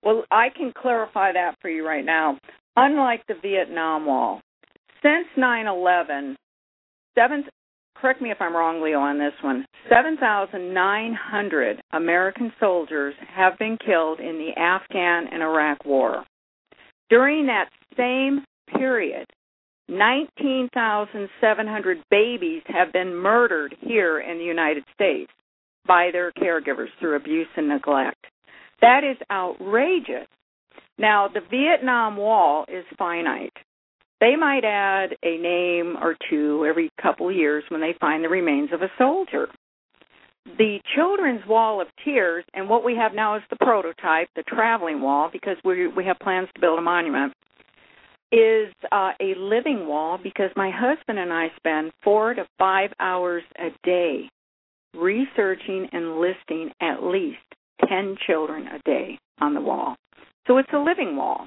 Well, 0.02 0.24
I 0.30 0.48
can 0.56 0.72
clarify 0.76 1.32
that 1.32 1.56
for 1.60 1.70
you 1.70 1.86
right 1.86 2.04
now. 2.04 2.38
Unlike 2.76 3.26
the 3.28 3.34
Vietnam 3.40 4.06
Wall, 4.06 4.40
since 5.02 5.26
9 5.36 5.66
11, 5.66 6.36
seven, 7.14 7.44
correct 7.96 8.22
me 8.22 8.30
if 8.30 8.38
I'm 8.40 8.56
wrong, 8.56 8.82
Leo, 8.82 8.98
on 8.98 9.18
this 9.18 9.34
one. 9.42 9.64
7,900 9.88 11.80
American 11.92 12.52
soldiers 12.58 13.14
have 13.34 13.58
been 13.58 13.76
killed 13.84 14.20
in 14.20 14.38
the 14.38 14.58
Afghan 14.60 15.26
and 15.32 15.42
Iraq 15.42 15.84
war. 15.84 16.24
During 17.10 17.46
that 17.46 17.68
same 17.96 18.44
period, 18.76 19.26
19,700 19.88 21.98
babies 22.10 22.62
have 22.66 22.92
been 22.92 23.14
murdered 23.14 23.74
here 23.80 24.20
in 24.20 24.38
the 24.38 24.44
United 24.44 24.84
States 24.94 25.32
by 25.86 26.10
their 26.12 26.32
caregivers 26.32 26.88
through 27.00 27.16
abuse 27.16 27.48
and 27.56 27.68
neglect. 27.68 28.26
That 28.80 29.04
is 29.04 29.16
outrageous. 29.30 30.26
Now, 30.98 31.28
the 31.28 31.42
Vietnam 31.50 32.16
Wall 32.16 32.64
is 32.68 32.84
finite 32.96 33.52
they 34.22 34.36
might 34.36 34.64
add 34.64 35.16
a 35.24 35.36
name 35.36 35.96
or 36.00 36.16
two 36.30 36.64
every 36.64 36.92
couple 37.02 37.28
of 37.28 37.34
years 37.34 37.64
when 37.70 37.80
they 37.80 37.92
find 38.00 38.22
the 38.22 38.28
remains 38.28 38.70
of 38.72 38.80
a 38.80 38.90
soldier. 38.96 39.48
The 40.58 40.78
Children's 40.94 41.44
Wall 41.44 41.80
of 41.80 41.88
Tears, 42.04 42.44
and 42.54 42.68
what 42.68 42.84
we 42.84 42.94
have 42.94 43.14
now 43.14 43.34
is 43.34 43.42
the 43.50 43.56
prototype, 43.56 44.28
the 44.36 44.44
traveling 44.44 45.02
wall, 45.02 45.28
because 45.32 45.56
we 45.64 45.88
we 45.88 46.04
have 46.04 46.20
plans 46.20 46.48
to 46.54 46.60
build 46.60 46.78
a 46.78 46.82
monument, 46.82 47.32
is 48.32 48.72
uh, 48.90 49.10
a 49.20 49.34
living 49.36 49.86
wall 49.86 50.18
because 50.20 50.50
my 50.56 50.70
husband 50.74 51.18
and 51.18 51.32
I 51.32 51.48
spend 51.56 51.92
four 52.02 52.32
to 52.34 52.46
five 52.58 52.90
hours 52.98 53.42
a 53.58 53.68
day 53.84 54.28
researching 54.94 55.88
and 55.92 56.18
listing 56.18 56.70
at 56.80 57.02
least 57.02 57.38
10 57.88 58.16
children 58.26 58.66
a 58.68 58.78
day 58.84 59.18
on 59.40 59.54
the 59.54 59.60
wall. 59.60 59.96
So 60.46 60.58
it's 60.58 60.72
a 60.72 60.78
living 60.78 61.16
wall. 61.16 61.46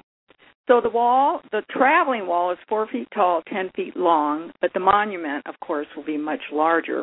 So 0.68 0.80
the 0.80 0.90
wall, 0.90 1.40
the 1.52 1.62
traveling 1.70 2.26
wall 2.26 2.52
is 2.52 2.58
four 2.68 2.88
feet 2.88 3.06
tall, 3.14 3.42
ten 3.48 3.70
feet 3.76 3.96
long, 3.96 4.50
but 4.60 4.70
the 4.74 4.80
monument, 4.80 5.46
of 5.46 5.54
course, 5.60 5.86
will 5.94 6.04
be 6.04 6.16
much 6.16 6.40
larger. 6.52 7.02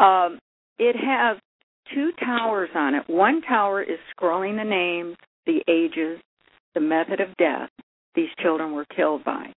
Um, 0.00 0.38
it 0.78 0.94
has 0.96 1.38
two 1.94 2.10
towers 2.20 2.68
on 2.74 2.94
it. 2.94 3.04
One 3.06 3.40
tower 3.40 3.82
is 3.82 3.98
scrolling 4.14 4.56
the 4.58 4.68
names, 4.68 5.16
the 5.46 5.62
ages, 5.66 6.20
the 6.74 6.80
method 6.80 7.20
of 7.20 7.34
death 7.38 7.70
these 8.14 8.28
children 8.42 8.72
were 8.72 8.86
killed 8.96 9.24
by. 9.24 9.52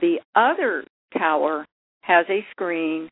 The 0.00 0.16
other 0.34 0.84
tower 1.16 1.66
has 2.02 2.26
a 2.28 2.44
screen 2.50 3.08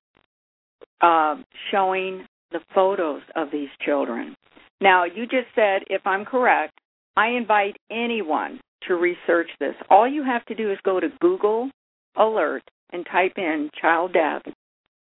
uh, 1.01 1.37
showing 1.71 2.27
the 2.51 2.61
photos 2.75 3.23
of 3.37 3.49
these 3.53 3.69
children. 3.85 4.35
Now, 4.81 5.05
you 5.05 5.25
just 5.25 5.49
said, 5.55 5.83
if 5.89 6.07
I'm 6.07 6.25
correct, 6.25 6.73
I 7.17 7.31
invite 7.31 7.77
anyone 7.91 8.61
to 8.87 8.95
research 8.95 9.49
this. 9.61 9.75
All 9.91 10.09
you 10.09 10.25
have 10.25 10.45
to 10.47 10.55
do 10.55 10.71
is 10.71 10.79
go 10.85 11.01
to 11.01 11.09
Google 11.21 11.71
Alert 12.17 12.63
and 12.93 13.07
type 13.11 13.35
in 13.37 13.71
child 13.81 14.13
death, 14.13 14.43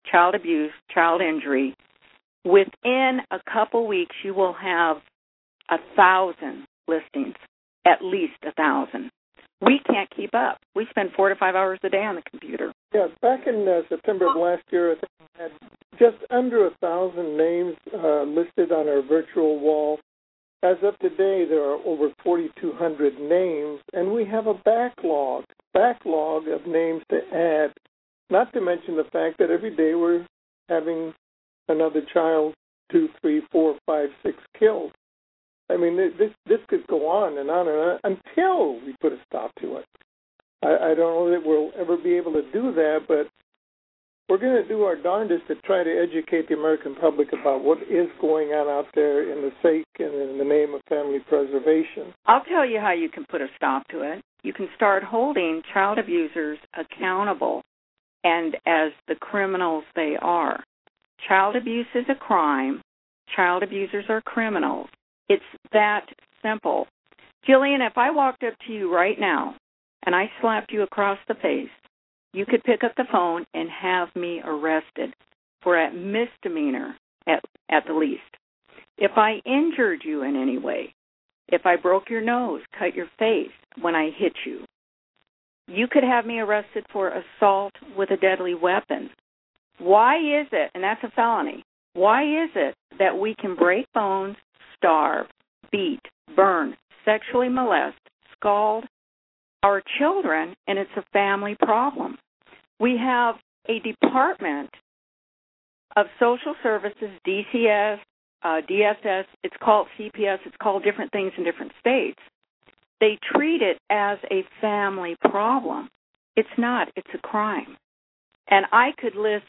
child 0.09 0.35
abuse, 0.35 0.71
child 0.93 1.21
injury. 1.21 1.75
Within 2.43 3.19
a 3.31 3.39
couple 3.51 3.87
weeks, 3.87 4.15
you 4.23 4.33
will 4.33 4.53
have 4.53 4.97
a 5.69 5.77
thousand 5.95 6.65
listings, 6.87 7.35
at 7.85 8.03
least 8.03 8.33
a 8.43 8.53
thousand. 8.53 9.09
We 9.61 9.79
can't 9.87 10.09
keep 10.15 10.33
up. 10.33 10.59
We 10.75 10.85
spend 10.89 11.11
four 11.15 11.29
to 11.29 11.35
five 11.35 11.55
hours 11.55 11.79
a 11.83 11.89
day 11.89 12.03
on 12.03 12.15
the 12.15 12.21
computer. 12.29 12.73
Yeah, 12.93 13.07
back 13.21 13.47
in 13.47 13.67
uh, 13.67 13.87
September 13.89 14.29
of 14.29 14.35
last 14.35 14.63
year, 14.71 14.91
I 14.91 14.95
think 14.95 15.11
we 15.19 15.41
had 15.41 15.51
just 15.97 16.17
under 16.29 16.67
a 16.67 16.71
thousand 16.81 17.37
names 17.37 17.75
uh, 17.93 18.23
listed 18.23 18.71
on 18.71 18.87
our 18.87 19.01
virtual 19.01 19.59
wall. 19.59 19.99
As 20.61 20.77
of 20.83 20.97
today, 20.99 21.45
there 21.47 21.63
are 21.63 21.77
over 21.85 22.09
4,200 22.23 23.19
names, 23.19 23.79
and 23.93 24.11
we 24.11 24.25
have 24.25 24.47
a 24.47 24.55
backlog, 24.65 25.45
backlog 25.73 26.47
of 26.47 26.65
names 26.65 27.03
to 27.11 27.19
add. 27.33 27.73
Not 28.29 28.51
to 28.53 28.61
mention 28.61 28.95
the 28.95 29.03
fact 29.11 29.37
that 29.37 29.51
every 29.51 29.75
day 29.75 29.93
we're 29.93 30.25
having 30.67 31.13
another 31.69 32.01
child, 32.13 32.55
two, 32.91 33.09
three, 33.21 33.41
four, 33.51 33.77
five, 33.85 34.09
six 34.23 34.37
killed. 34.57 34.91
I 35.69 35.77
mean, 35.77 35.97
this 35.97 36.31
this 36.45 36.59
could 36.67 36.85
go 36.87 37.07
on 37.07 37.37
and 37.37 37.49
on 37.49 37.67
and 37.67 37.77
on 37.77 37.99
until 38.03 38.79
we 38.85 38.95
put 39.01 39.13
a 39.13 39.17
stop 39.27 39.51
to 39.61 39.77
it. 39.77 39.85
I, 40.63 40.91
I 40.91 40.95
don't 40.95 41.15
know 41.15 41.31
that 41.31 41.45
we'll 41.45 41.71
ever 41.79 41.97
be 41.97 42.15
able 42.15 42.33
to 42.33 42.43
do 42.51 42.73
that, 42.73 43.01
but 43.07 43.27
we're 44.29 44.37
going 44.39 44.61
to 44.61 44.67
do 44.67 44.83
our 44.83 44.95
darndest 44.95 45.47
to 45.47 45.55
try 45.65 45.83
to 45.83 46.01
educate 46.01 46.47
the 46.47 46.55
American 46.55 46.95
public 46.95 47.29
about 47.31 47.63
what 47.63 47.77
is 47.83 48.07
going 48.19 48.49
on 48.49 48.67
out 48.67 48.87
there 48.95 49.31
in 49.31 49.41
the 49.41 49.51
sake 49.61 49.85
and 49.99 50.13
in 50.15 50.37
the 50.37 50.43
name 50.43 50.73
of 50.73 50.81
family 50.89 51.19
preservation. 51.27 52.13
I'll 52.25 52.43
tell 52.43 52.65
you 52.65 52.79
how 52.79 52.91
you 52.91 53.09
can 53.09 53.25
put 53.29 53.41
a 53.41 53.47
stop 53.55 53.87
to 53.89 54.01
it. 54.01 54.23
You 54.43 54.53
can 54.53 54.67
start 54.75 55.03
holding 55.03 55.61
child 55.73 55.99
abusers 55.99 56.57
accountable 56.75 57.61
and 58.23 58.55
as 58.65 58.91
the 59.07 59.15
criminals 59.15 59.83
they 59.95 60.15
are. 60.19 60.63
Child 61.27 61.55
abuse 61.55 61.87
is 61.93 62.05
a 62.09 62.15
crime. 62.15 62.81
Child 63.35 63.61
abusers 63.61 64.05
are 64.09 64.21
criminals. 64.21 64.87
It's 65.29 65.43
that 65.73 66.05
simple. 66.41 66.87
Jillian, 67.47 67.85
if 67.85 67.97
I 67.97 68.11
walked 68.11 68.43
up 68.43 68.53
to 68.67 68.73
you 68.73 68.93
right 68.93 69.19
now 69.19 69.55
and 70.05 70.15
I 70.15 70.31
slapped 70.41 70.71
you 70.71 70.83
across 70.83 71.19
the 71.27 71.35
face, 71.35 71.69
you 72.33 72.45
could 72.45 72.63
pick 72.63 72.83
up 72.83 72.93
the 72.97 73.05
phone 73.11 73.45
and 73.53 73.69
have 73.69 74.09
me 74.15 74.41
arrested 74.43 75.13
for 75.61 75.79
a 75.79 75.93
misdemeanor 75.93 76.95
at, 77.27 77.43
at 77.69 77.85
the 77.87 77.93
least. 77.93 78.21
If 78.97 79.11
I 79.15 79.41
injured 79.45 80.01
you 80.03 80.23
in 80.23 80.35
any 80.35 80.57
way, 80.57 80.93
if 81.47 81.65
I 81.65 81.75
broke 81.75 82.09
your 82.09 82.21
nose, 82.21 82.61
cut 82.77 82.95
your 82.95 83.09
face 83.19 83.51
when 83.81 83.95
I 83.95 84.09
hit 84.17 84.33
you, 84.45 84.65
you 85.67 85.87
could 85.89 86.03
have 86.03 86.25
me 86.25 86.39
arrested 86.39 86.85
for 86.91 87.09
assault 87.11 87.73
with 87.97 88.11
a 88.11 88.17
deadly 88.17 88.53
weapon. 88.53 89.09
Why 89.79 90.17
is 90.17 90.47
it, 90.51 90.71
and 90.73 90.83
that's 90.83 91.03
a 91.03 91.11
felony, 91.11 91.63
why 91.93 92.23
is 92.23 92.49
it 92.55 92.75
that 92.99 93.17
we 93.17 93.35
can 93.35 93.55
break 93.55 93.91
bones, 93.93 94.35
starve, 94.75 95.27
beat, 95.71 96.01
burn, 96.35 96.75
sexually 97.03 97.49
molest, 97.49 97.97
scald 98.35 98.85
our 99.63 99.81
children, 99.99 100.55
and 100.67 100.77
it's 100.77 100.91
a 100.97 101.03
family 101.11 101.55
problem? 101.59 102.17
We 102.79 102.97
have 102.97 103.35
a 103.67 103.79
department 103.79 104.69
of 105.95 106.07
social 106.19 106.55
services, 106.61 107.09
DCS, 107.27 107.97
uh, 108.43 108.61
DSS, 108.69 109.25
it's 109.43 109.55
called 109.61 109.87
CPS, 109.97 110.37
it's 110.45 110.55
called 110.61 110.83
different 110.83 111.11
things 111.11 111.31
in 111.37 111.43
different 111.43 111.71
states. 111.79 112.19
They 112.99 113.17
treat 113.33 113.61
it 113.61 113.77
as 113.89 114.19
a 114.31 114.43
family 114.61 115.15
problem. 115.19 115.89
It's 116.35 116.47
not, 116.57 116.89
it's 116.95 117.09
a 117.13 117.17
crime. 117.17 117.75
And 118.49 118.65
I 118.71 118.91
could 118.99 119.15
list 119.15 119.45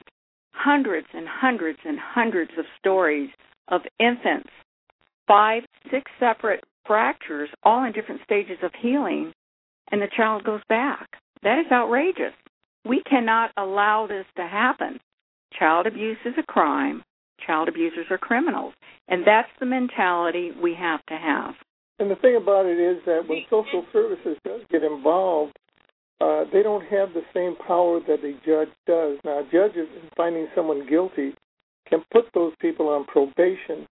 hundreds 0.52 1.06
and 1.12 1.26
hundreds 1.28 1.78
and 1.84 1.98
hundreds 1.98 2.52
of 2.58 2.64
stories 2.78 3.30
of 3.68 3.82
infants, 4.00 4.50
five, 5.26 5.62
six 5.90 6.10
separate 6.18 6.64
fractures, 6.86 7.50
all 7.62 7.84
in 7.84 7.92
different 7.92 8.22
stages 8.24 8.58
of 8.62 8.70
healing, 8.80 9.32
and 9.90 10.00
the 10.00 10.08
child 10.16 10.44
goes 10.44 10.60
back. 10.68 11.08
That 11.42 11.58
is 11.58 11.70
outrageous. 11.70 12.32
We 12.84 13.02
cannot 13.08 13.50
allow 13.56 14.06
this 14.06 14.26
to 14.36 14.46
happen. 14.46 14.98
Child 15.58 15.86
abuse 15.86 16.18
is 16.24 16.34
a 16.38 16.42
crime. 16.42 17.02
Child 17.46 17.68
abusers 17.68 18.06
are 18.10 18.18
criminals. 18.18 18.74
And 19.08 19.26
that's 19.26 19.48
the 19.60 19.66
mentality 19.66 20.52
we 20.60 20.74
have 20.74 21.04
to 21.06 21.16
have. 21.16 21.54
And 21.98 22.10
the 22.10 22.16
thing 22.16 22.36
about 22.36 22.66
it 22.66 22.78
is 22.78 23.02
that 23.06 23.26
when 23.26 23.42
social 23.48 23.84
services 23.92 24.36
does 24.44 24.60
get 24.70 24.82
involved, 24.82 25.56
uh, 26.20 26.44
they 26.52 26.62
don't 26.62 26.84
have 26.84 27.12
the 27.12 27.22
same 27.34 27.56
power 27.66 28.00
that 28.00 28.24
a 28.24 28.32
judge 28.44 28.74
does. 28.86 29.18
Now, 29.24 29.42
judges, 29.52 29.88
in 29.94 30.08
finding 30.16 30.46
someone 30.54 30.88
guilty, 30.88 31.34
can 31.88 32.02
put 32.12 32.24
those 32.34 32.52
people 32.60 32.88
on 32.88 33.04
probation 33.04 33.86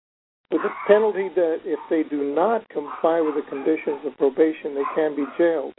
with 0.52 0.60
a 0.62 0.72
penalty 0.86 1.28
that 1.34 1.60
if 1.64 1.78
they 1.88 2.02
do 2.08 2.34
not 2.34 2.68
comply 2.68 3.20
with 3.20 3.34
the 3.34 3.48
conditions 3.48 4.04
of 4.04 4.16
probation, 4.18 4.74
they 4.74 4.86
can 4.94 5.16
be 5.16 5.24
jailed. 5.38 5.72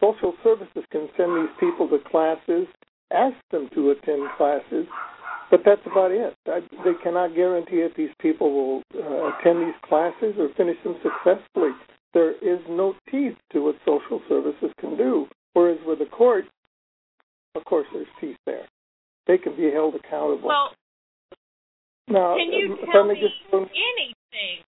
Social 0.00 0.34
services 0.42 0.84
can 0.90 1.08
send 1.16 1.36
these 1.36 1.54
people 1.58 1.88
to 1.88 1.98
classes, 2.10 2.66
ask 3.12 3.36
them 3.50 3.68
to 3.74 3.90
attend 3.90 4.28
classes, 4.36 4.86
but 5.50 5.60
that's 5.64 5.80
about 5.86 6.10
it. 6.10 6.36
They 6.44 6.92
cannot 7.02 7.34
guarantee 7.34 7.80
that 7.82 7.94
these 7.96 8.10
people 8.20 8.52
will 8.52 8.82
uh, 8.94 9.30
attend 9.38 9.62
these 9.66 9.78
classes 9.88 10.34
or 10.38 10.50
finish 10.56 10.76
them 10.84 10.96
successfully. 11.02 11.70
There 12.12 12.32
is 12.32 12.60
no 12.68 12.94
teeth 13.10 13.36
to 13.52 13.62
what 13.62 13.76
social 13.84 14.20
services 14.28 14.70
can 14.80 14.96
do. 14.96 15.26
Whereas 15.54 15.78
with 15.86 16.00
the 16.00 16.06
court, 16.06 16.44
of 17.54 17.64
course, 17.64 17.86
there's 17.92 18.06
teeth 18.20 18.36
there. 18.46 18.66
They 19.26 19.38
can 19.38 19.56
be 19.56 19.70
held 19.72 19.94
accountable. 19.94 20.48
Well, 20.48 20.70
now, 22.10 22.36
can 22.36 22.52
you 22.52 22.76
if 22.80 22.88
tell 22.92 23.04
me 23.04 23.14
just 23.14 23.34
anything? 23.52 24.64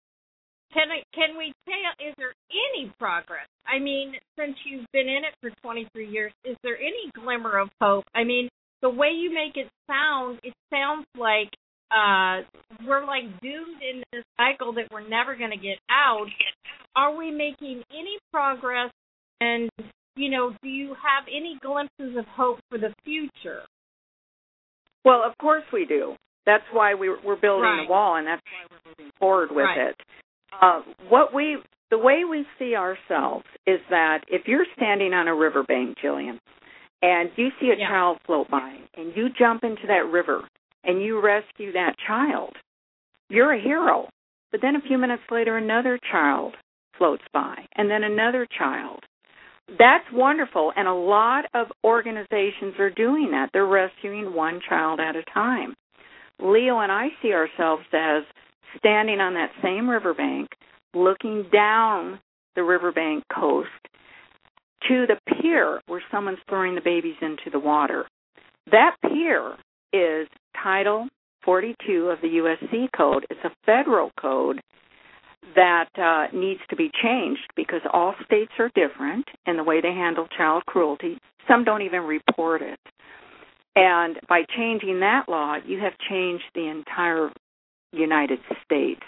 Can 0.72 0.86
I, 0.90 1.02
can 1.14 1.36
we 1.36 1.52
tell? 1.66 2.06
Is 2.06 2.14
there 2.16 2.32
any 2.50 2.92
progress? 2.98 3.48
I 3.66 3.78
mean, 3.78 4.14
since 4.38 4.56
you've 4.64 4.86
been 4.92 5.08
in 5.08 5.24
it 5.24 5.34
for 5.40 5.50
23 5.62 6.08
years, 6.08 6.32
is 6.44 6.56
there 6.62 6.76
any 6.76 7.10
glimmer 7.14 7.58
of 7.58 7.68
hope? 7.80 8.04
I 8.14 8.24
mean, 8.24 8.48
the 8.82 8.90
way 8.90 9.08
you 9.08 9.32
make 9.34 9.56
it 9.56 9.68
sound, 9.86 10.38
it 10.42 10.54
sounds 10.70 11.06
like 11.18 11.50
uh 11.90 12.46
we're 12.86 13.04
like 13.04 13.24
doomed 13.42 13.82
in 13.82 14.04
this 14.12 14.22
cycle 14.36 14.72
that 14.74 14.84
we're 14.92 15.06
never 15.06 15.34
going 15.34 15.50
to 15.50 15.56
get 15.56 15.78
out. 15.90 16.26
Are 16.94 17.16
we 17.16 17.30
making 17.30 17.82
any 17.90 18.18
progress? 18.32 18.90
And 19.40 19.68
you 20.16 20.30
know, 20.30 20.54
do 20.62 20.68
you 20.68 20.88
have 20.88 21.24
any 21.28 21.58
glimpses 21.62 22.16
of 22.16 22.26
hope 22.26 22.60
for 22.68 22.78
the 22.78 22.94
future? 23.04 23.62
Well, 25.04 25.22
of 25.26 25.36
course 25.38 25.64
we 25.72 25.84
do. 25.86 26.14
That's 26.46 26.64
why 26.72 26.94
we, 26.94 27.08
we're 27.24 27.36
building 27.40 27.64
Right. 27.70 27.86
the 27.86 27.90
wall, 27.90 28.16
and 28.16 28.26
that's 28.26 28.42
why 28.46 28.66
we're 28.70 28.90
moving 28.90 29.12
forward 29.18 29.50
with 29.50 29.66
Right. 29.66 29.88
it. 29.88 29.96
Uh, 30.60 30.82
what 31.08 31.32
we, 31.32 31.58
the 31.90 31.98
way 31.98 32.24
we 32.24 32.46
see 32.58 32.74
ourselves 32.76 33.44
is 33.66 33.80
that 33.90 34.24
if 34.28 34.48
you're 34.48 34.66
standing 34.76 35.12
on 35.12 35.28
a 35.28 35.34
riverbank, 35.34 35.98
Jillian, 35.98 36.38
and 37.02 37.30
you 37.36 37.50
see 37.60 37.70
a 37.70 37.76
Yeah. 37.76 37.88
child 37.88 38.20
float 38.26 38.48
by, 38.50 38.76
and 38.96 39.16
you 39.16 39.28
jump 39.30 39.64
into 39.64 39.86
that 39.86 40.06
river 40.06 40.46
and 40.84 41.02
you 41.02 41.20
rescue 41.20 41.72
that 41.72 41.96
child, 41.98 42.56
you're 43.28 43.52
a 43.52 43.58
hero. 43.60 44.08
But 44.50 44.60
then 44.62 44.76
a 44.76 44.80
few 44.80 44.98
minutes 44.98 45.22
later, 45.30 45.56
another 45.56 45.98
child 46.10 46.56
floats 46.96 47.24
by, 47.32 47.66
and 47.76 47.90
then 47.90 48.02
another 48.02 48.46
child. 48.46 49.04
That's 49.78 50.10
wonderful, 50.12 50.72
and 50.76 50.88
a 50.88 50.92
lot 50.92 51.44
of 51.54 51.68
organizations 51.84 52.74
are 52.78 52.90
doing 52.90 53.30
that. 53.30 53.50
They're 53.52 53.66
rescuing 53.66 54.34
one 54.34 54.60
child 54.68 54.98
at 55.00 55.14
a 55.16 55.22
time. 55.32 55.74
Leo 56.42 56.78
and 56.80 56.92
I 56.92 57.08
see 57.22 57.32
ourselves 57.32 57.84
as 57.92 58.24
standing 58.78 59.20
on 59.20 59.34
that 59.34 59.50
same 59.62 59.88
riverbank, 59.88 60.48
looking 60.94 61.46
down 61.52 62.20
the 62.56 62.62
riverbank 62.62 63.24
coast 63.32 63.68
to 64.88 65.06
the 65.06 65.18
pier 65.40 65.80
where 65.86 66.02
someone's 66.10 66.38
throwing 66.48 66.74
the 66.74 66.80
babies 66.80 67.16
into 67.20 67.50
the 67.52 67.58
water. 67.58 68.06
That 68.70 68.96
pier 69.02 69.54
is 69.92 70.28
Title 70.62 71.08
42 71.44 72.10
of 72.10 72.20
the 72.20 72.28
USC 72.28 72.88
Code. 72.96 73.26
It's 73.30 73.44
a 73.44 73.50
federal 73.66 74.10
code 74.20 74.60
that 75.54 75.88
uh, 75.98 76.36
needs 76.36 76.60
to 76.70 76.76
be 76.76 76.90
changed 77.02 77.48
because 77.56 77.80
all 77.92 78.14
states 78.24 78.52
are 78.58 78.70
different 78.74 79.26
in 79.46 79.56
the 79.56 79.64
way 79.64 79.80
they 79.80 79.92
handle 79.92 80.28
child 80.36 80.64
cruelty. 80.66 81.18
Some 81.48 81.64
don't 81.64 81.82
even 81.82 82.02
report 82.02 82.62
it. 82.62 82.78
And 83.76 84.18
by 84.28 84.42
changing 84.56 85.00
that 85.00 85.28
law, 85.28 85.56
you 85.64 85.78
have 85.80 85.92
changed 86.08 86.44
the 86.54 86.66
entire 86.66 87.30
United 87.92 88.40
States 88.64 89.02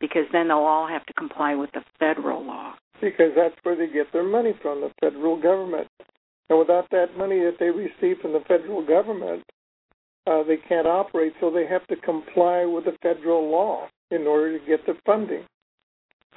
because 0.00 0.24
then 0.32 0.48
they'll 0.48 0.58
all 0.58 0.88
have 0.88 1.04
to 1.06 1.12
comply 1.14 1.54
with 1.54 1.70
the 1.72 1.82
federal 1.98 2.44
law. 2.44 2.74
Because 3.00 3.32
that's 3.36 3.54
where 3.62 3.76
they 3.76 3.92
get 3.92 4.12
their 4.12 4.24
money 4.24 4.52
from, 4.60 4.80
the 4.80 4.90
federal 5.00 5.40
government. 5.40 5.88
And 6.50 6.58
without 6.58 6.88
that 6.90 7.16
money 7.16 7.38
that 7.38 7.56
they 7.58 7.70
receive 7.70 8.20
from 8.20 8.32
the 8.32 8.42
federal 8.46 8.84
government, 8.84 9.42
uh, 10.26 10.42
they 10.44 10.56
can't 10.68 10.86
operate, 10.86 11.32
so 11.40 11.50
they 11.50 11.66
have 11.66 11.86
to 11.88 11.96
comply 11.96 12.64
with 12.64 12.84
the 12.84 12.96
federal 13.02 13.50
law 13.50 13.88
in 14.10 14.26
order 14.26 14.58
to 14.58 14.66
get 14.66 14.84
the 14.86 14.94
funding. 15.04 15.44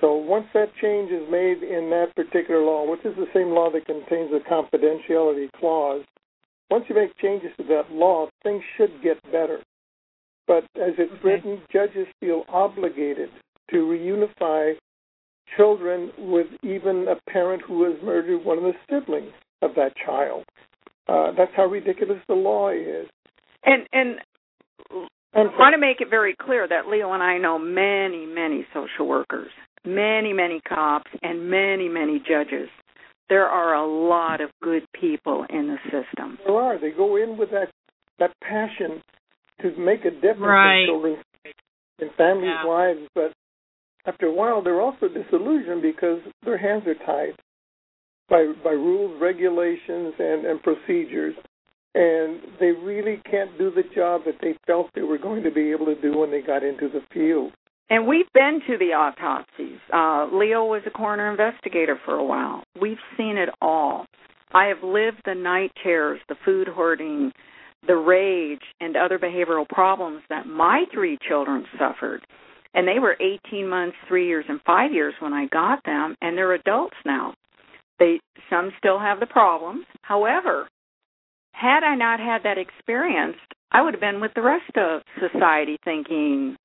So 0.01 0.15
once 0.15 0.47
that 0.53 0.75
change 0.81 1.11
is 1.11 1.29
made 1.29 1.63
in 1.63 1.89
that 1.91 2.15
particular 2.15 2.61
law, 2.61 2.89
which 2.89 3.05
is 3.05 3.15
the 3.15 3.27
same 3.33 3.49
law 3.49 3.69
that 3.71 3.85
contains 3.85 4.31
the 4.31 4.39
confidentiality 4.49 5.49
clause, 5.59 6.03
once 6.69 6.85
you 6.89 6.95
make 6.95 7.15
changes 7.17 7.51
to 7.57 7.63
that 7.63 7.91
law, 7.91 8.27
things 8.43 8.63
should 8.77 8.91
get 9.03 9.21
better. 9.31 9.59
But 10.47 10.63
as 10.75 10.93
it's 10.97 11.11
okay. 11.13 11.21
written, 11.23 11.61
judges 11.71 12.07
feel 12.19 12.43
obligated 12.49 13.29
to 13.71 13.77
reunify 13.77 14.73
children 15.57 16.11
with 16.17 16.47
even 16.63 17.07
a 17.07 17.31
parent 17.31 17.61
who 17.67 17.83
has 17.83 18.01
murdered 18.03 18.43
one 18.43 18.57
of 18.57 18.63
the 18.63 18.73
siblings 18.89 19.31
of 19.61 19.71
that 19.75 19.93
child. 20.05 20.43
Uh, 21.07 21.31
that's 21.37 21.51
how 21.55 21.65
ridiculous 21.65 22.19
the 22.27 22.33
law 22.33 22.69
is. 22.69 23.07
And 23.63 23.87
and 23.93 24.15
I 25.33 25.39
want 25.59 25.73
to 25.73 25.79
make 25.79 26.01
it 26.01 26.09
very 26.09 26.35
clear 26.35 26.67
that 26.67 26.87
Leo 26.87 27.11
and 27.11 27.21
I 27.21 27.37
know 27.37 27.59
many, 27.59 28.25
many 28.25 28.65
social 28.73 29.07
workers, 29.07 29.49
many, 29.85 30.33
many 30.33 30.61
cops, 30.61 31.11
and 31.21 31.49
many, 31.49 31.89
many 31.89 32.19
judges. 32.19 32.69
There 33.29 33.47
are 33.47 33.73
a 33.73 34.07
lot 34.07 34.41
of 34.41 34.49
good 34.61 34.83
people 34.99 35.45
in 35.49 35.67
the 35.67 35.77
system. 35.85 36.37
There 36.45 36.55
are. 36.55 36.79
They 36.79 36.91
go 36.91 37.15
in 37.15 37.37
with 37.37 37.49
that 37.51 37.69
that 38.19 38.31
passion 38.41 39.01
to 39.61 39.75
make 39.77 40.05
a 40.05 40.11
difference 40.11 40.39
right. 40.41 40.81
in 40.81 40.87
children 40.87 41.17
and 41.99 42.11
families' 42.17 42.51
yeah. 42.63 42.69
lives, 42.69 42.99
but 43.15 43.33
after 44.05 44.27
a 44.27 44.33
while 44.33 44.61
they're 44.61 44.81
also 44.81 45.07
disillusioned 45.07 45.81
because 45.81 46.19
their 46.43 46.57
hands 46.57 46.83
are 46.87 47.05
tied 47.05 47.35
by 48.29 48.51
by 48.63 48.71
rules, 48.71 49.19
regulations, 49.21 50.13
and 50.19 50.45
and 50.45 50.61
procedures, 50.61 51.35
and 51.93 52.39
they 52.59 52.71
really 52.71 53.21
can't 53.29 53.57
do 53.57 53.71
the 53.71 53.83
job 53.95 54.21
that 54.25 54.35
they 54.41 54.55
felt 54.67 54.89
they 54.93 55.01
were 55.01 55.17
going 55.17 55.43
to 55.43 55.51
be 55.51 55.71
able 55.71 55.85
to 55.85 55.99
do 55.99 56.17
when 56.17 56.31
they 56.31 56.41
got 56.41 56.63
into 56.63 56.89
the 56.89 57.01
field. 57.13 57.51
And 57.89 58.07
we've 58.07 58.31
been 58.33 58.61
to 58.67 58.77
the 58.77 58.93
autopsies. 58.93 59.79
Uh, 59.93 60.27
Leo 60.35 60.65
was 60.65 60.81
a 60.87 60.89
coroner 60.89 61.29
investigator 61.29 61.99
for 62.03 62.15
a 62.15 62.23
while. 62.23 62.63
We've 62.79 62.97
seen 63.15 63.37
it 63.37 63.49
all. 63.61 64.05
I 64.53 64.65
have 64.65 64.83
lived 64.83 65.21
the 65.25 65.35
night 65.35 65.71
terrors, 65.83 66.19
the 66.27 66.35
food 66.43 66.67
hoarding, 66.67 67.31
the 67.85 67.95
rage, 67.95 68.61
and 68.79 68.95
other 68.95 69.19
behavioral 69.19 69.67
problems 69.67 70.23
that 70.29 70.47
my 70.47 70.85
three 70.93 71.17
children 71.27 71.65
suffered. 71.77 72.25
And 72.73 72.87
they 72.87 72.99
were 72.99 73.17
18 73.19 73.69
months, 73.69 73.95
3 74.07 74.27
years, 74.27 74.45
and 74.49 74.59
5 74.65 74.91
years 74.91 75.13
when 75.19 75.33
I 75.33 75.45
got 75.47 75.83
them, 75.85 76.15
and 76.21 76.37
they're 76.37 76.53
adults 76.53 76.97
now. 77.05 77.33
They 77.99 78.19
some 78.49 78.71
still 78.77 78.99
have 78.99 79.19
the 79.19 79.27
problems. 79.27 79.85
However, 80.01 80.67
had 81.53 81.83
I 81.83 81.95
not 81.95 82.19
had 82.19 82.43
that 82.43 82.57
experience, 82.57 83.37
I 83.71 83.81
would 83.81 83.93
have 83.93 84.01
been 84.01 84.19
with 84.19 84.33
the 84.35 84.41
rest 84.41 84.75
of 84.75 85.01
society 85.19 85.77
thinking, 85.85 86.57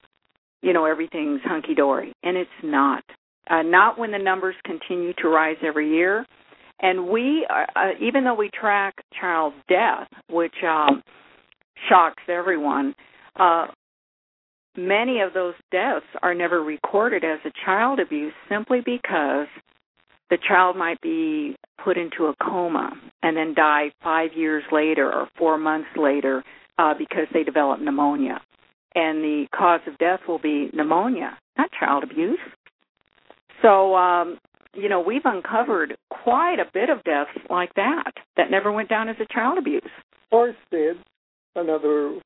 you 0.62 0.72
know, 0.72 0.84
everything's 0.84 1.40
hunky 1.44 1.74
dory, 1.74 2.12
and 2.22 2.36
it's 2.36 2.50
not. 2.62 3.04
Uh, 3.48 3.62
not 3.62 3.98
when 3.98 4.12
the 4.12 4.18
numbers 4.18 4.54
continue 4.64 5.12
to 5.14 5.28
rise 5.28 5.56
every 5.66 5.90
year. 5.90 6.24
And 6.80 7.08
we, 7.08 7.46
uh, 7.50 7.66
uh 7.74 7.90
even 8.00 8.24
though 8.24 8.34
we 8.34 8.50
track 8.58 8.94
child 9.18 9.54
death, 9.68 10.08
which 10.30 10.54
um, 10.66 11.02
shocks 11.88 12.22
everyone, 12.28 12.94
uh, 13.38 13.66
many 14.76 15.20
of 15.20 15.32
those 15.34 15.54
deaths 15.72 16.06
are 16.22 16.34
never 16.34 16.62
recorded 16.62 17.24
as 17.24 17.38
a 17.44 17.50
child 17.64 17.98
abuse 17.98 18.32
simply 18.48 18.80
because 18.84 19.48
the 20.30 20.38
child 20.46 20.76
might 20.76 21.00
be 21.00 21.56
put 21.84 21.96
into 21.96 22.26
a 22.26 22.34
coma 22.40 22.92
and 23.22 23.36
then 23.36 23.52
die 23.54 23.90
five 24.02 24.30
years 24.34 24.62
later 24.70 25.12
or 25.12 25.28
four 25.36 25.58
months 25.58 25.88
later 25.96 26.42
uh, 26.78 26.94
because 26.96 27.26
they 27.32 27.42
develop 27.42 27.80
pneumonia. 27.80 28.40
And 28.94 29.22
the 29.22 29.46
cause 29.56 29.80
of 29.86 29.96
death 29.98 30.20
will 30.26 30.38
be 30.38 30.70
pneumonia, 30.72 31.38
not 31.56 31.70
child 31.78 32.04
abuse. 32.04 32.38
So, 33.62 33.94
um, 33.94 34.38
you 34.74 34.88
know, 34.88 35.00
we've 35.00 35.24
uncovered 35.24 35.96
quite 36.10 36.58
a 36.58 36.70
bit 36.72 36.90
of 36.90 37.02
deaths 37.04 37.30
like 37.48 37.74
that 37.74 38.12
that 38.36 38.50
never 38.50 38.72
went 38.72 38.88
down 38.88 39.08
as 39.08 39.16
a 39.20 39.32
child 39.32 39.58
abuse. 39.58 39.82
Or 40.30 40.54
did 40.70 40.96
another 41.56 42.20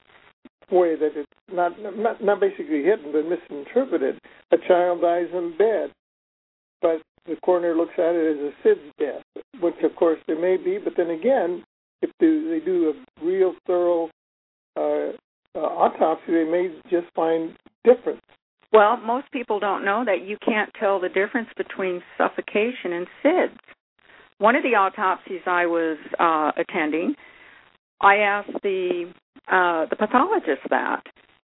way 0.70 0.96
that 0.96 1.12
it's 1.14 1.28
not, 1.52 1.72
not 1.80 2.22
not 2.22 2.40
basically 2.40 2.82
hidden 2.82 3.12
but 3.12 3.24
misinterpreted. 3.28 4.18
A 4.52 4.56
child 4.68 5.00
dies 5.02 5.28
in 5.32 5.56
bed, 5.56 5.92
but 6.80 7.02
the 7.26 7.36
coroner 7.44 7.74
looks 7.74 7.94
at 7.96 8.14
it 8.14 8.36
as 8.36 8.52
a 8.52 8.68
SIDS 8.68 8.92
death, 8.98 9.44
which 9.60 9.74
of 9.82 9.94
course 9.96 10.18
there 10.26 10.40
may 10.40 10.56
be, 10.56 10.78
but 10.78 10.94
then 10.96 11.10
again, 11.10 11.64
if 12.02 12.10
they, 12.20 12.26
they 12.26 12.64
do 12.64 12.92
a 12.92 13.24
real 13.24 13.54
thorough 13.66 14.10
uh, 14.76 15.12
uh, 15.54 15.58
autopsy, 15.58 16.32
they 16.32 16.44
may 16.44 16.68
just 16.90 17.06
find 17.14 17.56
difference. 17.84 18.20
Well, 18.72 18.96
most 18.96 19.30
people 19.30 19.60
don't 19.60 19.84
know 19.84 20.04
that 20.04 20.26
you 20.26 20.36
can't 20.44 20.70
tell 20.78 20.98
the 21.00 21.08
difference 21.08 21.48
between 21.56 22.02
suffocation 22.18 22.92
and 22.92 23.06
SIDS. 23.22 23.56
One 24.38 24.56
of 24.56 24.64
the 24.64 24.70
autopsies 24.70 25.42
I 25.46 25.66
was 25.66 25.96
uh, 26.18 26.50
attending, 26.60 27.14
I 28.00 28.16
asked 28.16 28.50
the 28.62 29.12
uh, 29.46 29.86
the 29.90 29.96
pathologist 29.96 30.62
that 30.70 31.02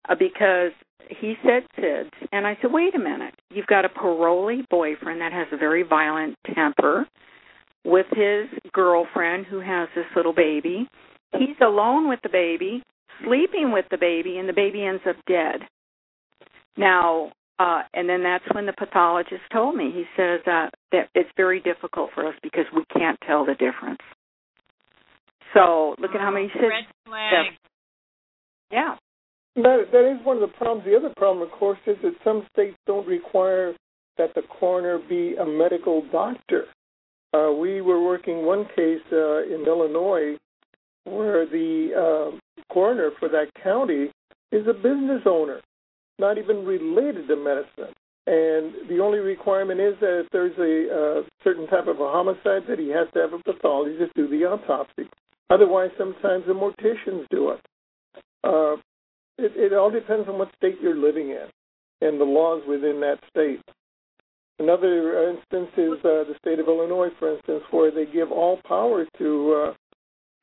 uh, 0.08 0.14
because 0.16 0.72
he 1.08 1.34
said 1.42 1.64
SIDS, 1.78 2.10
and 2.32 2.46
I 2.46 2.56
said, 2.60 2.72
wait 2.72 2.94
a 2.94 2.98
minute, 2.98 3.34
you've 3.50 3.66
got 3.66 3.84
a 3.84 3.88
parolee 3.88 4.68
boyfriend 4.68 5.20
that 5.20 5.32
has 5.32 5.46
a 5.52 5.56
very 5.56 5.82
violent 5.82 6.36
temper 6.54 7.06
with 7.84 8.06
his 8.10 8.46
girlfriend 8.72 9.46
who 9.46 9.60
has 9.60 9.88
this 9.94 10.06
little 10.14 10.32
baby. 10.32 10.88
He's 11.32 11.56
alone 11.62 12.08
with 12.08 12.20
the 12.22 12.28
baby, 12.28 12.82
sleeping 13.24 13.72
with 13.72 13.86
the 13.90 13.98
baby, 13.98 14.38
and 14.38 14.48
the 14.48 14.52
baby 14.52 14.84
ends 14.84 15.02
up 15.08 15.16
dead. 15.26 15.60
Now, 16.76 17.32
uh, 17.58 17.82
and 17.94 18.08
then 18.08 18.22
that's 18.22 18.44
when 18.52 18.66
the 18.66 18.72
pathologist 18.72 19.42
told 19.52 19.76
me. 19.76 19.90
He 19.94 20.04
says 20.16 20.40
uh, 20.46 20.68
that 20.92 21.08
it's 21.14 21.30
very 21.36 21.60
difficult 21.60 22.10
for 22.14 22.26
us 22.26 22.34
because 22.42 22.66
we 22.74 22.84
can't 22.92 23.18
tell 23.26 23.46
the 23.46 23.54
difference. 23.54 24.00
So 25.54 25.94
look 25.98 26.10
at 26.14 26.20
how 26.20 26.30
many 26.30 26.48
SIDS. 26.48 26.68
Red 26.68 26.84
flag. 27.06 27.46
Yeah. 28.70 28.96
That, 29.56 29.86
that 29.90 30.12
is 30.12 30.24
one 30.26 30.36
of 30.36 30.42
the 30.42 30.54
problems. 30.56 30.84
The 30.84 30.96
other 30.96 31.14
problem, 31.16 31.46
of 31.46 31.52
course, 31.58 31.78
is 31.86 31.96
that 32.02 32.12
some 32.22 32.46
states 32.52 32.76
don't 32.86 33.06
require 33.06 33.74
that 34.18 34.34
the 34.34 34.42
coroner 34.60 34.98
be 35.08 35.34
a 35.36 35.46
medical 35.46 36.02
doctor. 36.12 36.64
Uh, 37.32 37.52
we 37.52 37.80
were 37.80 38.02
working 38.02 38.44
one 38.44 38.66
case 38.76 39.00
uh, 39.12 39.44
in 39.44 39.64
Illinois 39.66 40.36
where 41.06 41.46
the 41.46 41.90
uh, 42.34 42.38
coroner 42.72 43.10
for 43.18 43.28
that 43.28 43.46
county 43.62 44.10
is 44.52 44.66
a 44.66 44.74
business 44.74 45.22
owner, 45.26 45.60
not 46.18 46.38
even 46.38 46.64
related 46.64 47.28
to 47.28 47.36
medicine. 47.36 47.94
And 48.26 48.88
the 48.88 48.98
only 49.00 49.18
requirement 49.18 49.80
is 49.80 49.94
that 50.00 50.24
if 50.24 50.26
there's 50.32 50.58
a 50.58 51.20
uh, 51.20 51.22
certain 51.44 51.66
type 51.68 51.86
of 51.86 52.00
a 52.00 52.10
homicide, 52.10 52.62
that 52.68 52.78
he 52.78 52.88
has 52.88 53.06
to 53.14 53.20
have 53.20 53.32
a 53.32 53.38
pathologist 53.38 54.12
do 54.16 54.28
the 54.28 54.44
autopsy. 54.44 55.08
Otherwise, 55.48 55.90
sometimes 55.96 56.44
the 56.46 56.52
morticians 56.52 57.24
do 57.30 57.50
it. 57.50 57.60
Uh, 58.42 58.74
it, 59.38 59.52
it 59.54 59.72
all 59.72 59.90
depends 59.90 60.28
on 60.28 60.38
what 60.38 60.50
state 60.56 60.76
you're 60.82 60.96
living 60.96 61.30
in 61.30 61.46
and 62.00 62.20
the 62.20 62.24
laws 62.24 62.62
within 62.68 63.00
that 63.00 63.18
state. 63.30 63.60
Another 64.58 65.30
instance 65.30 65.70
is 65.76 65.98
uh, 66.04 66.24
the 66.24 66.34
state 66.38 66.58
of 66.58 66.66
Illinois, 66.66 67.10
for 67.18 67.36
instance, 67.36 67.62
where 67.70 67.90
they 67.90 68.10
give 68.10 68.32
all 68.32 68.58
power 68.66 69.04
to 69.18 69.72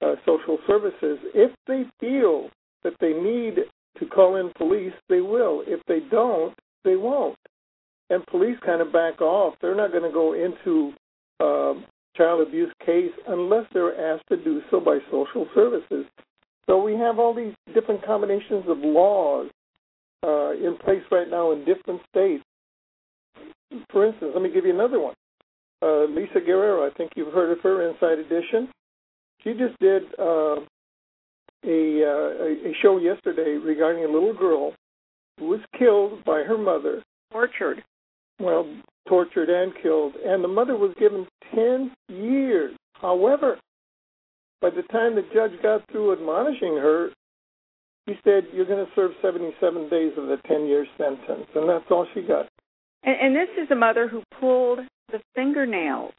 uh, 0.04 0.16
social 0.26 0.58
services. 0.68 1.20
If 1.34 1.52
they 1.68 1.84
feel 2.00 2.50
that 2.84 2.94
they 3.00 3.14
need 3.14 3.66
to 4.00 4.06
call 4.08 4.36
in 4.36 4.52
police, 4.58 4.94
they 5.10 5.22
will. 5.22 5.64
If 5.66 5.82
they 5.88 6.00
don't, 6.12 6.56
they 6.84 6.96
won't. 6.96 7.38
And 8.10 8.26
police 8.28 8.58
kind 8.66 8.82
of 8.82 8.92
back 8.92 9.22
off. 9.22 9.56
They're 9.62 9.76
not 9.76 9.92
going 9.92 10.04
to 10.04 10.12
go 10.12 10.34
into 10.34 10.94
uh, 11.40 11.82
child 12.16 12.46
abuse 12.46 12.72
case 12.86 13.12
unless 13.28 13.66
they're 13.74 14.14
asked 14.14 14.28
to 14.30 14.38
do 14.38 14.62
so 14.70 14.80
by 14.80 15.00
social 15.10 15.48
services. 15.56 16.06
So 16.68 16.82
we 16.82 16.94
have 16.94 17.20
all 17.20 17.34
these 17.34 17.54
different 17.74 18.06
combinations 18.06 18.66
of 18.68 18.78
laws 18.80 19.50
uh, 20.24 20.52
in 20.52 20.78
place 20.84 21.04
right 21.12 21.30
now 21.30 21.52
in 21.52 21.66
different 21.66 22.02
states. 22.10 22.44
For 23.92 24.06
instance, 24.06 24.32
let 24.34 24.44
me 24.44 24.52
give 24.52 24.66
you 24.66 24.74
another 24.74 25.00
one. 25.00 25.16
Uh, 25.82 26.06
Lisa 26.06 26.40
Guerrero, 26.40 26.88
I 26.88 26.94
think 26.96 27.12
you've 27.16 27.34
heard 27.34 27.52
of 27.52 27.62
her, 27.64 27.90
Inside 27.90 28.20
Edition. 28.20 28.70
She 29.44 29.52
just 29.54 29.78
did 29.80 30.04
uh, 30.20 30.58
a, 31.66 32.04
uh, 32.04 32.70
a 32.70 32.74
show 32.82 32.98
yesterday 32.98 33.58
regarding 33.64 34.06
a 34.06 34.12
little 34.12 34.34
girl 34.34 34.74
who 35.40 35.48
was 35.48 35.60
killed 35.78 36.24
by 36.26 36.44
her 36.44 36.58
mother. 36.58 37.04
Tortured. 37.32 37.84
Well, 38.40 38.68
tortured 39.08 39.50
and 39.50 39.74
killed. 39.82 40.16
And 40.26 40.44
the 40.44 40.48
mother 40.48 40.78
was 40.78 40.94
given 41.00 41.28
10 41.54 41.92
years. 42.10 42.76
However, 42.94 43.60
by 44.62 44.70
the 44.70 44.84
time 44.84 45.16
the 45.16 45.24
judge 45.34 45.62
got 45.62 45.82
through 45.92 46.14
admonishing 46.14 46.78
her, 46.78 47.10
He 48.06 48.14
said 48.24 48.44
you're 48.54 48.66
going 48.66 48.86
to 48.86 48.92
serve 48.96 49.12
77 49.22 49.90
days 49.90 50.12
of 50.18 50.28
the 50.28 50.38
10-year 50.50 50.86
sentence, 50.98 51.48
and 51.56 51.70
that's 51.70 51.86
all 51.90 52.06
she 52.14 52.22
got. 52.22 52.48
And, 53.04 53.16
and 53.22 53.36
this 53.36 53.50
is 53.62 53.72
a 53.72 53.76
mother 53.76 54.08
who 54.08 54.24
pulled 54.40 54.80
the 55.12 55.20
fingernails 55.36 56.14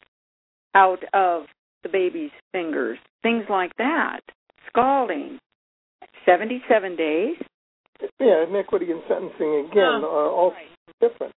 out 0.75 1.03
of 1.13 1.45
the 1.85 1.89
baby's 1.89 2.31
fingers, 2.53 2.99
things 3.23 3.45
like 3.49 3.71
that, 3.79 4.21
scalding. 4.69 5.39
77 6.27 6.97
days? 6.97 7.37
Yeah, 8.19 8.45
inequity 8.49 8.91
and 8.91 9.03
sentencing 9.09 9.67
again 9.71 10.03
Oh, 10.03 10.11
are 10.11 10.27
uh, 10.27 10.31
all 10.31 10.51
right. 10.51 11.01
different. 11.01 11.33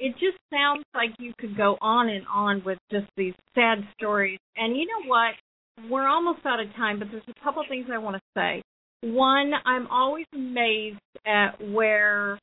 it 0.00 0.12
just 0.14 0.36
sounds 0.52 0.84
like 0.94 1.10
you 1.18 1.32
could 1.38 1.56
go 1.56 1.76
on 1.80 2.08
and 2.08 2.24
on 2.32 2.62
with 2.64 2.78
just 2.90 3.06
these 3.16 3.34
sad 3.54 3.78
stories. 3.96 4.38
And 4.56 4.76
you 4.76 4.86
know 4.86 5.08
what? 5.08 5.34
We're 5.90 6.08
almost 6.08 6.40
out 6.46 6.60
of 6.60 6.66
time, 6.76 6.98
but 6.98 7.08
there's 7.10 7.22
a 7.28 7.44
couple 7.44 7.62
of 7.62 7.68
things 7.68 7.86
I 7.92 7.98
want 7.98 8.16
to 8.16 8.22
say. 8.36 8.62
One, 9.02 9.52
I'm 9.66 9.86
always 9.88 10.26
amazed 10.34 10.98
at 11.26 11.60
where 11.70 12.38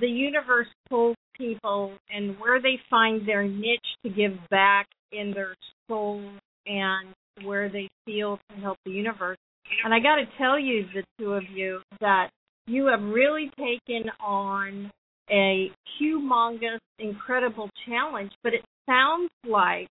the 0.00 0.06
universe 0.06 0.66
pulls 0.88 1.16
people 1.36 1.96
and 2.10 2.38
where 2.38 2.60
they 2.60 2.78
find 2.90 3.26
their 3.26 3.42
niche 3.44 3.80
to 4.04 4.10
give 4.10 4.32
back 4.50 4.86
in 5.12 5.32
their 5.32 5.54
and 5.90 7.14
where 7.42 7.68
they 7.68 7.88
feel 8.04 8.38
to 8.50 8.60
help 8.60 8.76
the 8.84 8.90
universe. 8.90 9.38
And 9.84 9.92
I 9.94 10.00
got 10.00 10.16
to 10.16 10.24
tell 10.38 10.58
you, 10.58 10.84
the 10.94 11.04
two 11.18 11.32
of 11.32 11.44
you, 11.52 11.80
that 12.00 12.30
you 12.66 12.86
have 12.86 13.02
really 13.02 13.50
taken 13.58 14.10
on 14.20 14.90
a 15.30 15.70
humongous, 16.00 16.78
incredible 16.98 17.68
challenge, 17.86 18.32
but 18.42 18.54
it 18.54 18.64
sounds 18.86 19.30
like 19.46 19.88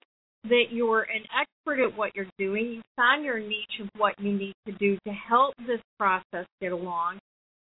that 0.46 0.66
you're 0.72 1.02
an 1.02 1.24
expert 1.40 1.84
at 1.84 1.98
what 1.98 2.16
you're 2.16 2.26
doing. 2.38 2.66
You 2.66 2.82
found 2.96 3.26
your 3.26 3.40
niche 3.40 3.80
of 3.82 3.90
what 3.98 4.14
you 4.20 4.32
need 4.32 4.54
to 4.68 4.74
do 4.74 4.98
to 5.06 5.14
help 5.14 5.56
this 5.68 5.82
process 5.98 6.46
get 6.62 6.72
along. 6.72 7.20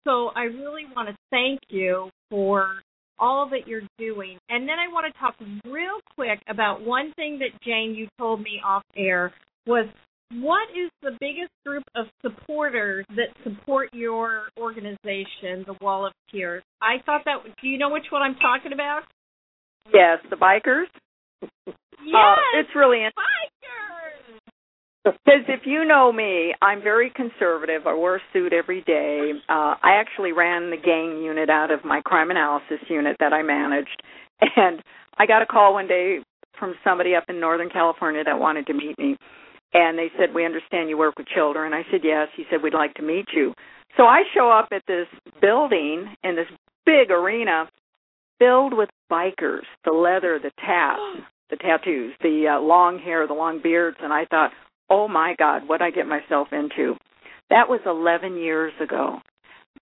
So 0.06 0.30
I 0.36 0.44
really 0.44 0.86
want 0.96 1.10
to 1.10 1.15
thank 1.30 1.60
you 1.70 2.10
for 2.30 2.82
all 3.21 3.47
that 3.49 3.67
you're 3.67 3.88
doing. 3.97 4.38
And 4.49 4.67
then 4.67 4.75
I 4.79 4.91
want 4.91 5.05
to 5.13 5.19
talk 5.19 5.36
real 5.65 5.99
quick 6.15 6.39
about 6.49 6.81
one 6.84 7.13
thing 7.15 7.39
that 7.39 7.62
Jane 7.63 7.93
you 7.95 8.07
told 8.17 8.41
me 8.41 8.60
off 8.65 8.84
air 8.97 9.31
was 9.65 9.88
what 10.34 10.69
is 10.71 10.89
the 11.01 11.12
biggest 11.19 11.51
group 11.65 11.84
of 11.95 12.07
supporters 12.21 13.05
that 13.12 13.29
support 13.43 13.89
your 13.93 14.43
organization, 14.57 15.63
the 15.67 15.75
Wall 15.81 16.05
of 16.05 16.13
Tears? 16.31 16.63
I 16.81 16.95
thought 17.05 17.21
that. 17.25 17.43
Do 17.62 17.67
you 17.67 17.77
know 17.77 17.89
which 17.91 18.05
one 18.12 18.21
I'm 18.21 18.36
talking 18.36 18.73
about? 18.73 19.01
Yes, 19.93 20.19
the 20.29 20.36
bikers. 20.36 20.86
Yes, 22.03 22.17
Uh, 22.17 22.60
it's 22.60 22.69
really 22.75 22.97
interesting. 23.05 23.21
bikers. 23.21 23.90
Because 25.03 25.45
if 25.47 25.61
you 25.65 25.83
know 25.83 26.11
me, 26.11 26.53
I'm 26.61 26.81
very 26.81 27.09
conservative. 27.09 27.87
I 27.87 27.93
wear 27.93 28.17
a 28.17 28.21
suit 28.33 28.53
every 28.53 28.81
day. 28.81 29.31
Uh, 29.49 29.75
I 29.81 29.99
actually 29.99 30.31
ran 30.31 30.69
the 30.69 30.77
gang 30.77 31.23
unit 31.23 31.49
out 31.49 31.71
of 31.71 31.83
my 31.83 32.01
crime 32.01 32.29
analysis 32.29 32.77
unit 32.87 33.17
that 33.19 33.33
I 33.33 33.41
managed. 33.41 34.01
And 34.55 34.81
I 35.17 35.27
got 35.27 35.43
a 35.43 35.45
call 35.45 35.73
one 35.73 35.87
day 35.87 36.19
from 36.57 36.73
somebody 36.83 37.15
up 37.15 37.25
in 37.29 37.39
Northern 37.39 37.69
California 37.69 38.23
that 38.23 38.39
wanted 38.39 38.65
to 38.67 38.73
meet 38.73 38.97
me. 38.97 39.17
And 39.73 39.97
they 39.97 40.07
said, 40.17 40.33
We 40.33 40.45
understand 40.45 40.89
you 40.89 40.97
work 40.97 41.17
with 41.17 41.27
children. 41.27 41.73
I 41.73 41.83
said, 41.91 42.01
Yes. 42.03 42.27
He 42.35 42.43
said, 42.49 42.61
We'd 42.63 42.73
like 42.73 42.93
to 42.95 43.03
meet 43.03 43.27
you. 43.35 43.53
So 43.97 44.03
I 44.03 44.23
show 44.33 44.49
up 44.49 44.69
at 44.71 44.83
this 44.87 45.07
building 45.41 46.15
in 46.23 46.35
this 46.35 46.47
big 46.85 47.11
arena 47.11 47.69
filled 48.39 48.75
with 48.75 48.89
bikers 49.11 49.65
the 49.85 49.91
leather, 49.91 50.39
the 50.41 50.51
tats, 50.59 51.27
the 51.49 51.57
tattoos, 51.57 52.13
the 52.21 52.55
uh, 52.57 52.61
long 52.61 52.97
hair, 52.99 53.27
the 53.27 53.33
long 53.33 53.61
beards. 53.61 53.97
And 54.01 54.11
I 54.11 54.25
thought, 54.25 54.51
oh 54.91 55.08
my 55.08 55.34
God, 55.39 55.67
what 55.67 55.82
I 55.82 55.89
get 55.89 56.06
myself 56.06 56.49
into. 56.51 56.95
That 57.49 57.67
was 57.69 57.80
11 57.86 58.38
years 58.38 58.73
ago. 58.82 59.19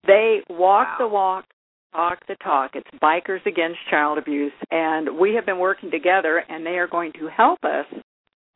They 0.06 0.42
walk 0.50 0.88
Wow. 0.88 0.96
the 1.00 1.08
walk, 1.08 1.46
talk 1.94 2.20
the 2.28 2.36
talk. 2.44 2.72
It's 2.76 2.90
Bikers 3.02 3.46
Against 3.46 3.80
Child 3.90 4.18
Abuse. 4.20 4.52
And 4.70 5.18
we 5.18 5.34
have 5.36 5.46
been 5.46 5.60
working 5.60 5.90
together, 5.90 6.44
and 6.50 6.66
they 6.66 6.78
are 6.78 6.88
going 6.88 7.14
to 7.14 7.28
help 7.28 7.60
us 7.64 7.86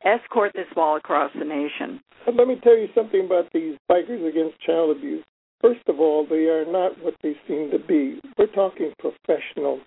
escort 0.04 0.52
this 0.54 0.66
wall 0.76 0.96
across 0.96 1.30
the 1.38 1.44
nation. 1.44 2.00
Let 2.26 2.46
me 2.46 2.56
tell 2.62 2.76
you 2.76 2.88
something 2.94 3.24
about 3.24 3.48
these 3.52 3.76
bikers 3.90 4.26
against 4.28 4.60
child 4.60 4.96
abuse. 4.96 5.24
First 5.60 5.82
of 5.88 6.00
all, 6.00 6.26
they 6.28 6.46
are 6.46 6.64
not 6.70 7.00
what 7.02 7.14
they 7.22 7.34
seem 7.48 7.70
to 7.70 7.78
be. 7.78 8.20
We're 8.38 8.46
talking 8.46 8.92
professionals. 8.98 9.80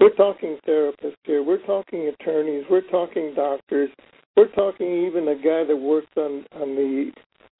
We're 0.00 0.14
talking 0.14 0.58
therapists 0.68 1.14
here. 1.24 1.42
We're 1.42 1.64
talking 1.66 2.08
attorneys. 2.08 2.64
We're 2.70 2.88
talking 2.90 3.32
doctors. 3.34 3.90
We're 4.36 4.48
talking 4.52 5.06
even 5.06 5.28
a 5.28 5.34
guy 5.36 5.64
that 5.64 5.76
works 5.76 6.08
on 6.16 6.44
on 6.52 6.74
the 6.74 7.12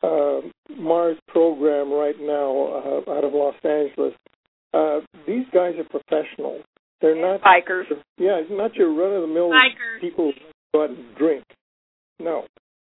uh, 0.02 0.74
Mars 0.80 1.16
program 1.28 1.92
right 1.92 2.16
now 2.20 3.02
uh, 3.06 3.10
out 3.12 3.24
of 3.24 3.32
Los 3.32 3.54
Angeles. 3.64 4.14
Uh, 4.74 5.00
these 5.26 5.44
guys 5.52 5.74
are 5.78 5.84
professionals. 5.84 6.62
They're 7.00 7.20
not 7.20 7.42
Bikers. 7.42 7.84
Yeah, 8.16 8.40
it's 8.40 8.50
not 8.50 8.74
your 8.74 8.94
run 8.94 9.12
of 9.14 9.22
the 9.22 9.28
mill 9.34 9.50
Bikers. 9.50 10.00
people 10.00 10.32
who 10.32 10.40
go 10.72 10.84
out 10.84 10.90
and 10.90 11.14
drink. 11.16 11.44
No, 12.18 12.44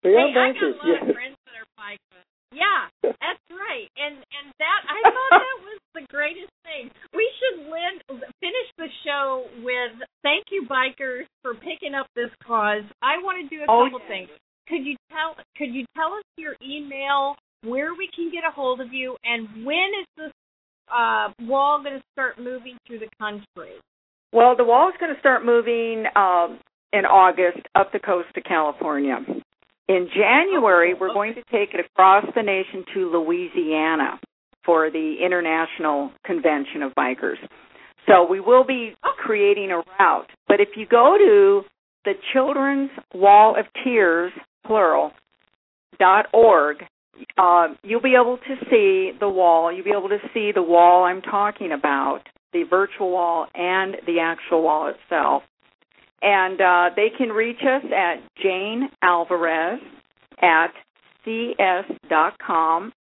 they 0.03 0.09
Hey, 0.11 0.15
are 0.15 0.29
I 0.29 0.33
got 0.33 0.61
a 0.63 0.69
lot 0.69 0.79
of 0.79 0.87
Yes. 0.87 1.13
friends 1.13 1.35
that 1.45 1.55
are 1.59 1.69
bikers. 1.77 2.25
Yeah, 2.55 2.87
that's 3.03 3.45
right. 3.51 3.91
And 3.99 4.15
and 4.15 4.47
that 4.63 4.81
I 4.87 4.99
thought 5.03 5.31
that 5.43 5.57
was 5.67 5.79
the 5.93 6.05
greatest 6.07 6.51
thing. 6.63 6.87
We 7.11 7.27
should 7.35 7.67
lend, 7.67 7.99
finish 8.39 8.69
the 8.79 8.87
show 9.03 9.45
with 9.59 9.99
thank 10.23 10.45
you 10.51 10.63
bikers 10.65 11.27
for 11.43 11.53
picking 11.53 11.93
up 11.93 12.07
this 12.15 12.31
cause. 12.47 12.87
I 13.03 13.19
want 13.19 13.43
to 13.43 13.47
do 13.51 13.61
a 13.63 13.67
Oh, 13.67 13.85
couple 13.91 13.99
things. 14.07 14.29
Could 14.67 14.85
you 14.87 14.95
tell 15.11 15.35
could 15.57 15.75
you 15.75 15.85
tell 15.95 16.13
us 16.15 16.23
your 16.37 16.55
email, 16.63 17.35
where 17.63 17.93
we 17.93 18.09
can 18.15 18.31
get 18.31 18.47
a 18.47 18.51
hold 18.51 18.79
of 18.81 18.93
you, 18.93 19.17
and 19.23 19.65
when 19.65 19.91
is 19.99 20.07
this 20.17 20.31
uh, 20.87 21.29
wall 21.41 21.83
going 21.83 21.99
to 21.99 22.03
start 22.13 22.39
moving 22.39 22.77
through 22.87 22.99
the 22.99 23.09
country? 23.19 23.75
Well, 24.31 24.55
the 24.55 24.63
wall 24.63 24.89
is 24.89 24.95
going 24.99 25.13
to 25.13 25.19
start 25.19 25.45
moving 25.45 26.05
um, 26.15 26.59
in 26.93 27.05
August 27.05 27.67
up 27.75 27.91
the 27.91 27.99
coast 27.99 28.29
of 28.35 28.43
California. 28.43 29.17
In 29.87 30.09
January, 30.15 30.93
we're 30.93 31.13
going 31.13 31.35
to 31.35 31.43
take 31.51 31.73
it 31.73 31.85
across 31.85 32.25
the 32.35 32.41
nation 32.41 32.83
to 32.93 33.11
Louisiana 33.11 34.19
for 34.65 34.89
the 34.89 35.17
International 35.23 36.11
Convention 36.25 36.81
of 36.81 36.93
Bikers. 36.95 37.37
So 38.07 38.25
we 38.27 38.39
will 38.39 38.63
be 38.63 38.95
creating 39.17 39.71
a 39.71 39.77
route. 39.99 40.27
But 40.47 40.59
if 40.59 40.69
you 40.75 40.87
go 40.87 41.17
to 41.17 41.61
the 42.03 42.13
Children's 42.33 42.91
Wall 43.13 43.55
of 43.59 43.65
Tears, 43.83 44.31
plural, 44.65 45.11
dot 45.99 46.25
org, 46.33 46.77
uh, 47.37 47.67
you'll 47.83 48.01
be 48.01 48.15
able 48.19 48.37
to 48.37 48.55
see 48.69 49.11
the 49.19 49.29
wall. 49.29 49.71
You'll 49.71 49.85
be 49.85 49.91
able 49.91 50.09
to 50.09 50.19
see 50.33 50.51
the 50.53 50.63
wall 50.63 51.03
I'm 51.05 51.21
talking 51.21 51.71
about, 51.71 52.21
the 52.53 52.63
virtual 52.69 53.11
wall 53.11 53.47
and 53.53 53.95
the 54.05 54.19
actual 54.19 54.63
wall 54.63 54.87
itself. 54.91 55.43
And 56.21 56.59
uh, 56.61 56.89
they 56.95 57.09
can 57.15 57.29
reach 57.29 57.61
us 57.61 57.83
at 57.95 58.15
Jane 58.41 58.89
Alvarez 59.01 59.79
at 60.41 60.71
cs.com 61.23 62.93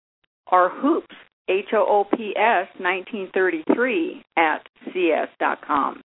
or 0.52 0.70
hoops, 0.70 1.16
H-O-O-P-S 1.50 2.68
1933 2.80 4.24
at 4.38 4.68
cs.com. 4.94 6.02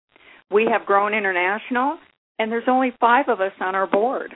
We 0.50 0.68
have 0.70 0.86
grown 0.86 1.14
international, 1.14 1.98
and 2.38 2.50
there's 2.50 2.68
only 2.68 2.92
five 3.00 3.28
of 3.28 3.40
us 3.40 3.52
on 3.60 3.74
our 3.74 3.86
board. 3.86 4.34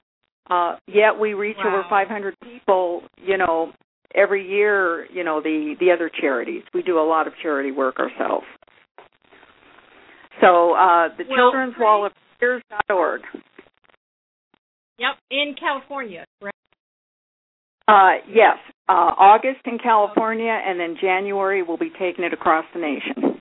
Uh, 0.51 0.77
yet 0.87 1.19
we 1.21 1.35
reach 1.35 1.59
over 1.65 1.85
500 1.91 2.35
people, 2.43 3.03
you 3.19 3.37
know, 3.37 3.73
every 4.15 4.49
year, 4.49 5.07
you 5.13 5.23
know, 5.23 5.43
the, 5.43 5.75
the 5.79 5.91
other 5.91 6.11
charities. 6.21 6.63
We 6.73 6.83
do 6.83 6.99
a 6.99 7.07
lot 7.07 7.27
of 7.27 7.35
charity 7.43 7.71
work 7.71 7.99
ourselves. 7.99 8.47
So 10.41 10.73
uh, 10.73 11.09
the 11.17 11.25
Well, 11.29 11.37
Children's 11.37 11.75
Wall 11.79 12.07
of 12.07 12.13
Tears.org. 12.41 13.23
Yep, 14.99 15.17
in 15.31 15.55
California, 15.59 16.25
correct? 16.41 16.57
Uh, 17.87 18.15
yes, 18.29 18.57
uh, 18.89 19.15
August 19.17 19.61
in 19.65 19.79
California, 19.79 20.53
and 20.53 20.79
then 20.79 20.97
January 21.01 21.63
we'll 21.63 21.79
be 21.79 21.93
taking 21.99 22.25
it 22.25 22.33
across 22.33 22.65
the 22.75 22.81
nation. 22.81 23.41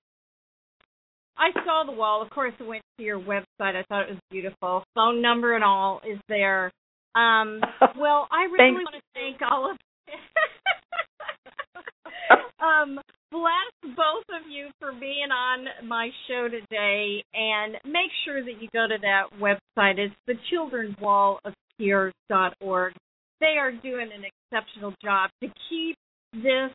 I 1.37 1.51
saw 1.65 1.83
the 1.85 1.91
wall. 1.91 2.21
Of 2.21 2.29
course, 2.29 2.53
I 2.59 2.63
went 2.63 2.83
to 2.97 3.03
your 3.03 3.19
website. 3.19 3.75
I 3.75 3.83
thought 3.89 4.03
it 4.03 4.09
was 4.09 4.19
beautiful. 4.31 4.83
Phone 4.95 5.21
number 5.21 5.55
and 5.55 5.63
all 5.63 6.01
is 6.07 6.19
there. 6.29 6.71
Um, 7.15 7.61
well, 7.99 8.27
I 8.31 8.43
really 8.43 8.73
want 8.73 8.95
to 8.95 9.01
thank 9.13 9.41
all 9.41 9.71
of 9.71 9.77
um, 12.59 12.99
bless 13.31 13.95
both 13.95 14.25
of 14.29 14.49
you 14.49 14.69
for 14.79 14.91
being 14.91 15.31
on 15.31 15.87
my 15.87 16.09
show 16.27 16.47
today, 16.47 17.23
and 17.33 17.73
make 17.85 18.11
sure 18.25 18.43
that 18.43 18.61
you 18.61 18.69
go 18.73 18.87
to 18.87 18.97
that 19.01 19.23
website. 19.39 19.97
It's 19.97 20.15
the 20.25 20.35
Children's 20.49 20.97
Wall 20.99 21.39
of 21.45 21.53
Tears.org. 21.79 22.93
They 23.39 23.57
are 23.59 23.71
doing 23.71 24.09
an 24.13 24.23
exceptional 24.25 24.93
job 25.03 25.29
to 25.43 25.49
keep 25.69 25.95
this 26.33 26.71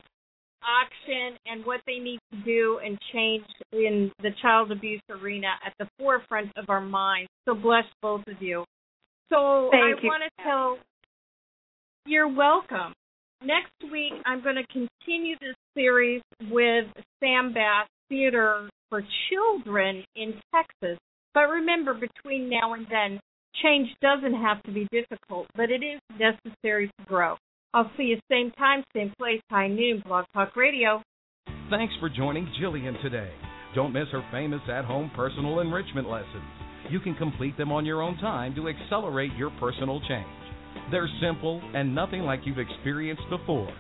auction 0.63 1.37
and 1.47 1.67
what 1.67 1.81
they 1.87 1.99
need 1.99 2.21
to 2.33 2.39
do 2.45 2.81
and 2.85 2.99
change 3.13 3.45
in 3.73 4.13
the 4.23 4.31
child 4.41 4.71
abuse 4.71 5.03
arena 5.11 5.49
at 5.67 5.73
the 5.79 5.89
forefront 5.99 6.51
of 6.57 6.67
our 6.69 6.81
minds. 6.81 7.29
So 7.49 7.55
bless 7.55 7.85
both 8.01 8.23
of 8.29 8.41
you. 8.41 8.65
So 9.29 9.71
Thank 9.73 10.01
I 10.01 10.07
want 10.07 10.23
to 10.25 10.43
tell 10.45 10.79
you're 12.07 12.29
welcome. 12.29 12.95
Next 13.45 13.93
week 13.93 14.13
I'm 14.25 14.43
going 14.43 14.57
to 14.57 14.67
continue 14.67 15.37
this 15.41 15.57
series 15.75 16.23
with 16.51 16.87
Sam 17.21 17.53
Bass 17.53 17.89
Theater 18.09 18.69
for 18.89 19.03
Children 19.31 20.05
in 20.17 20.35
Texas. 20.55 20.99
But 21.35 21.49
remember, 21.49 21.95
between 21.95 22.51
now 22.51 22.75
and 22.75 22.87
then, 22.91 23.21
change 23.63 23.89
doesn't 24.03 24.35
have 24.35 24.63
to 24.65 24.73
be 24.73 24.87
difficult, 24.93 25.47
but 25.57 25.71
it 25.71 25.83
is 25.83 26.01
necessary 26.19 26.89
to 26.89 27.05
grow. 27.07 27.37
I'll 27.75 27.91
see 27.97 28.05
you 28.05 28.19
same 28.31 28.51
time, 28.53 28.85
same 28.95 29.13
place, 29.19 29.41
high 29.51 29.69
noon, 29.69 30.03
Blog 30.07 30.27
Talk 30.35 30.57
Radio. 30.57 31.03
Thanks 31.71 31.95
for 32.01 32.11
joining 32.11 32.47
Jillian 32.61 33.01
today. 33.03 33.31
Don't 33.75 33.95
miss 33.95 34.09
her 34.13 34.23
famous 34.31 34.61
at 34.71 34.85
home 34.85 35.11
personal 35.17 35.61
enrichment 35.61 36.09
lessons. 36.09 36.45
You 36.91 37.01
can 37.01 37.15
complete 37.15 37.57
them 37.57 37.73
on 37.73 37.87
your 37.87 38.03
own 38.03 38.19
time 38.19 38.55
to 38.57 38.69
accelerate 38.69 39.33
your 39.39 39.51
personal 39.59 40.01
change. 40.07 40.42
They're 40.91 41.09
simple 41.21 41.63
and 41.75 41.95
nothing 41.95 42.23
like 42.23 42.41
you've 42.45 42.59
experienced 42.59 43.23
before, 43.31 43.73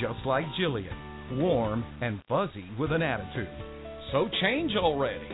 just 0.00 0.26
like 0.26 0.44
Jillian, 0.60 1.38
warm 1.38 1.84
and 2.02 2.20
fuzzy 2.28 2.64
with 2.78 2.92
an 2.92 3.02
attitude. 3.02 3.48
So 4.12 4.28
change 4.40 4.72
already. 4.76 5.28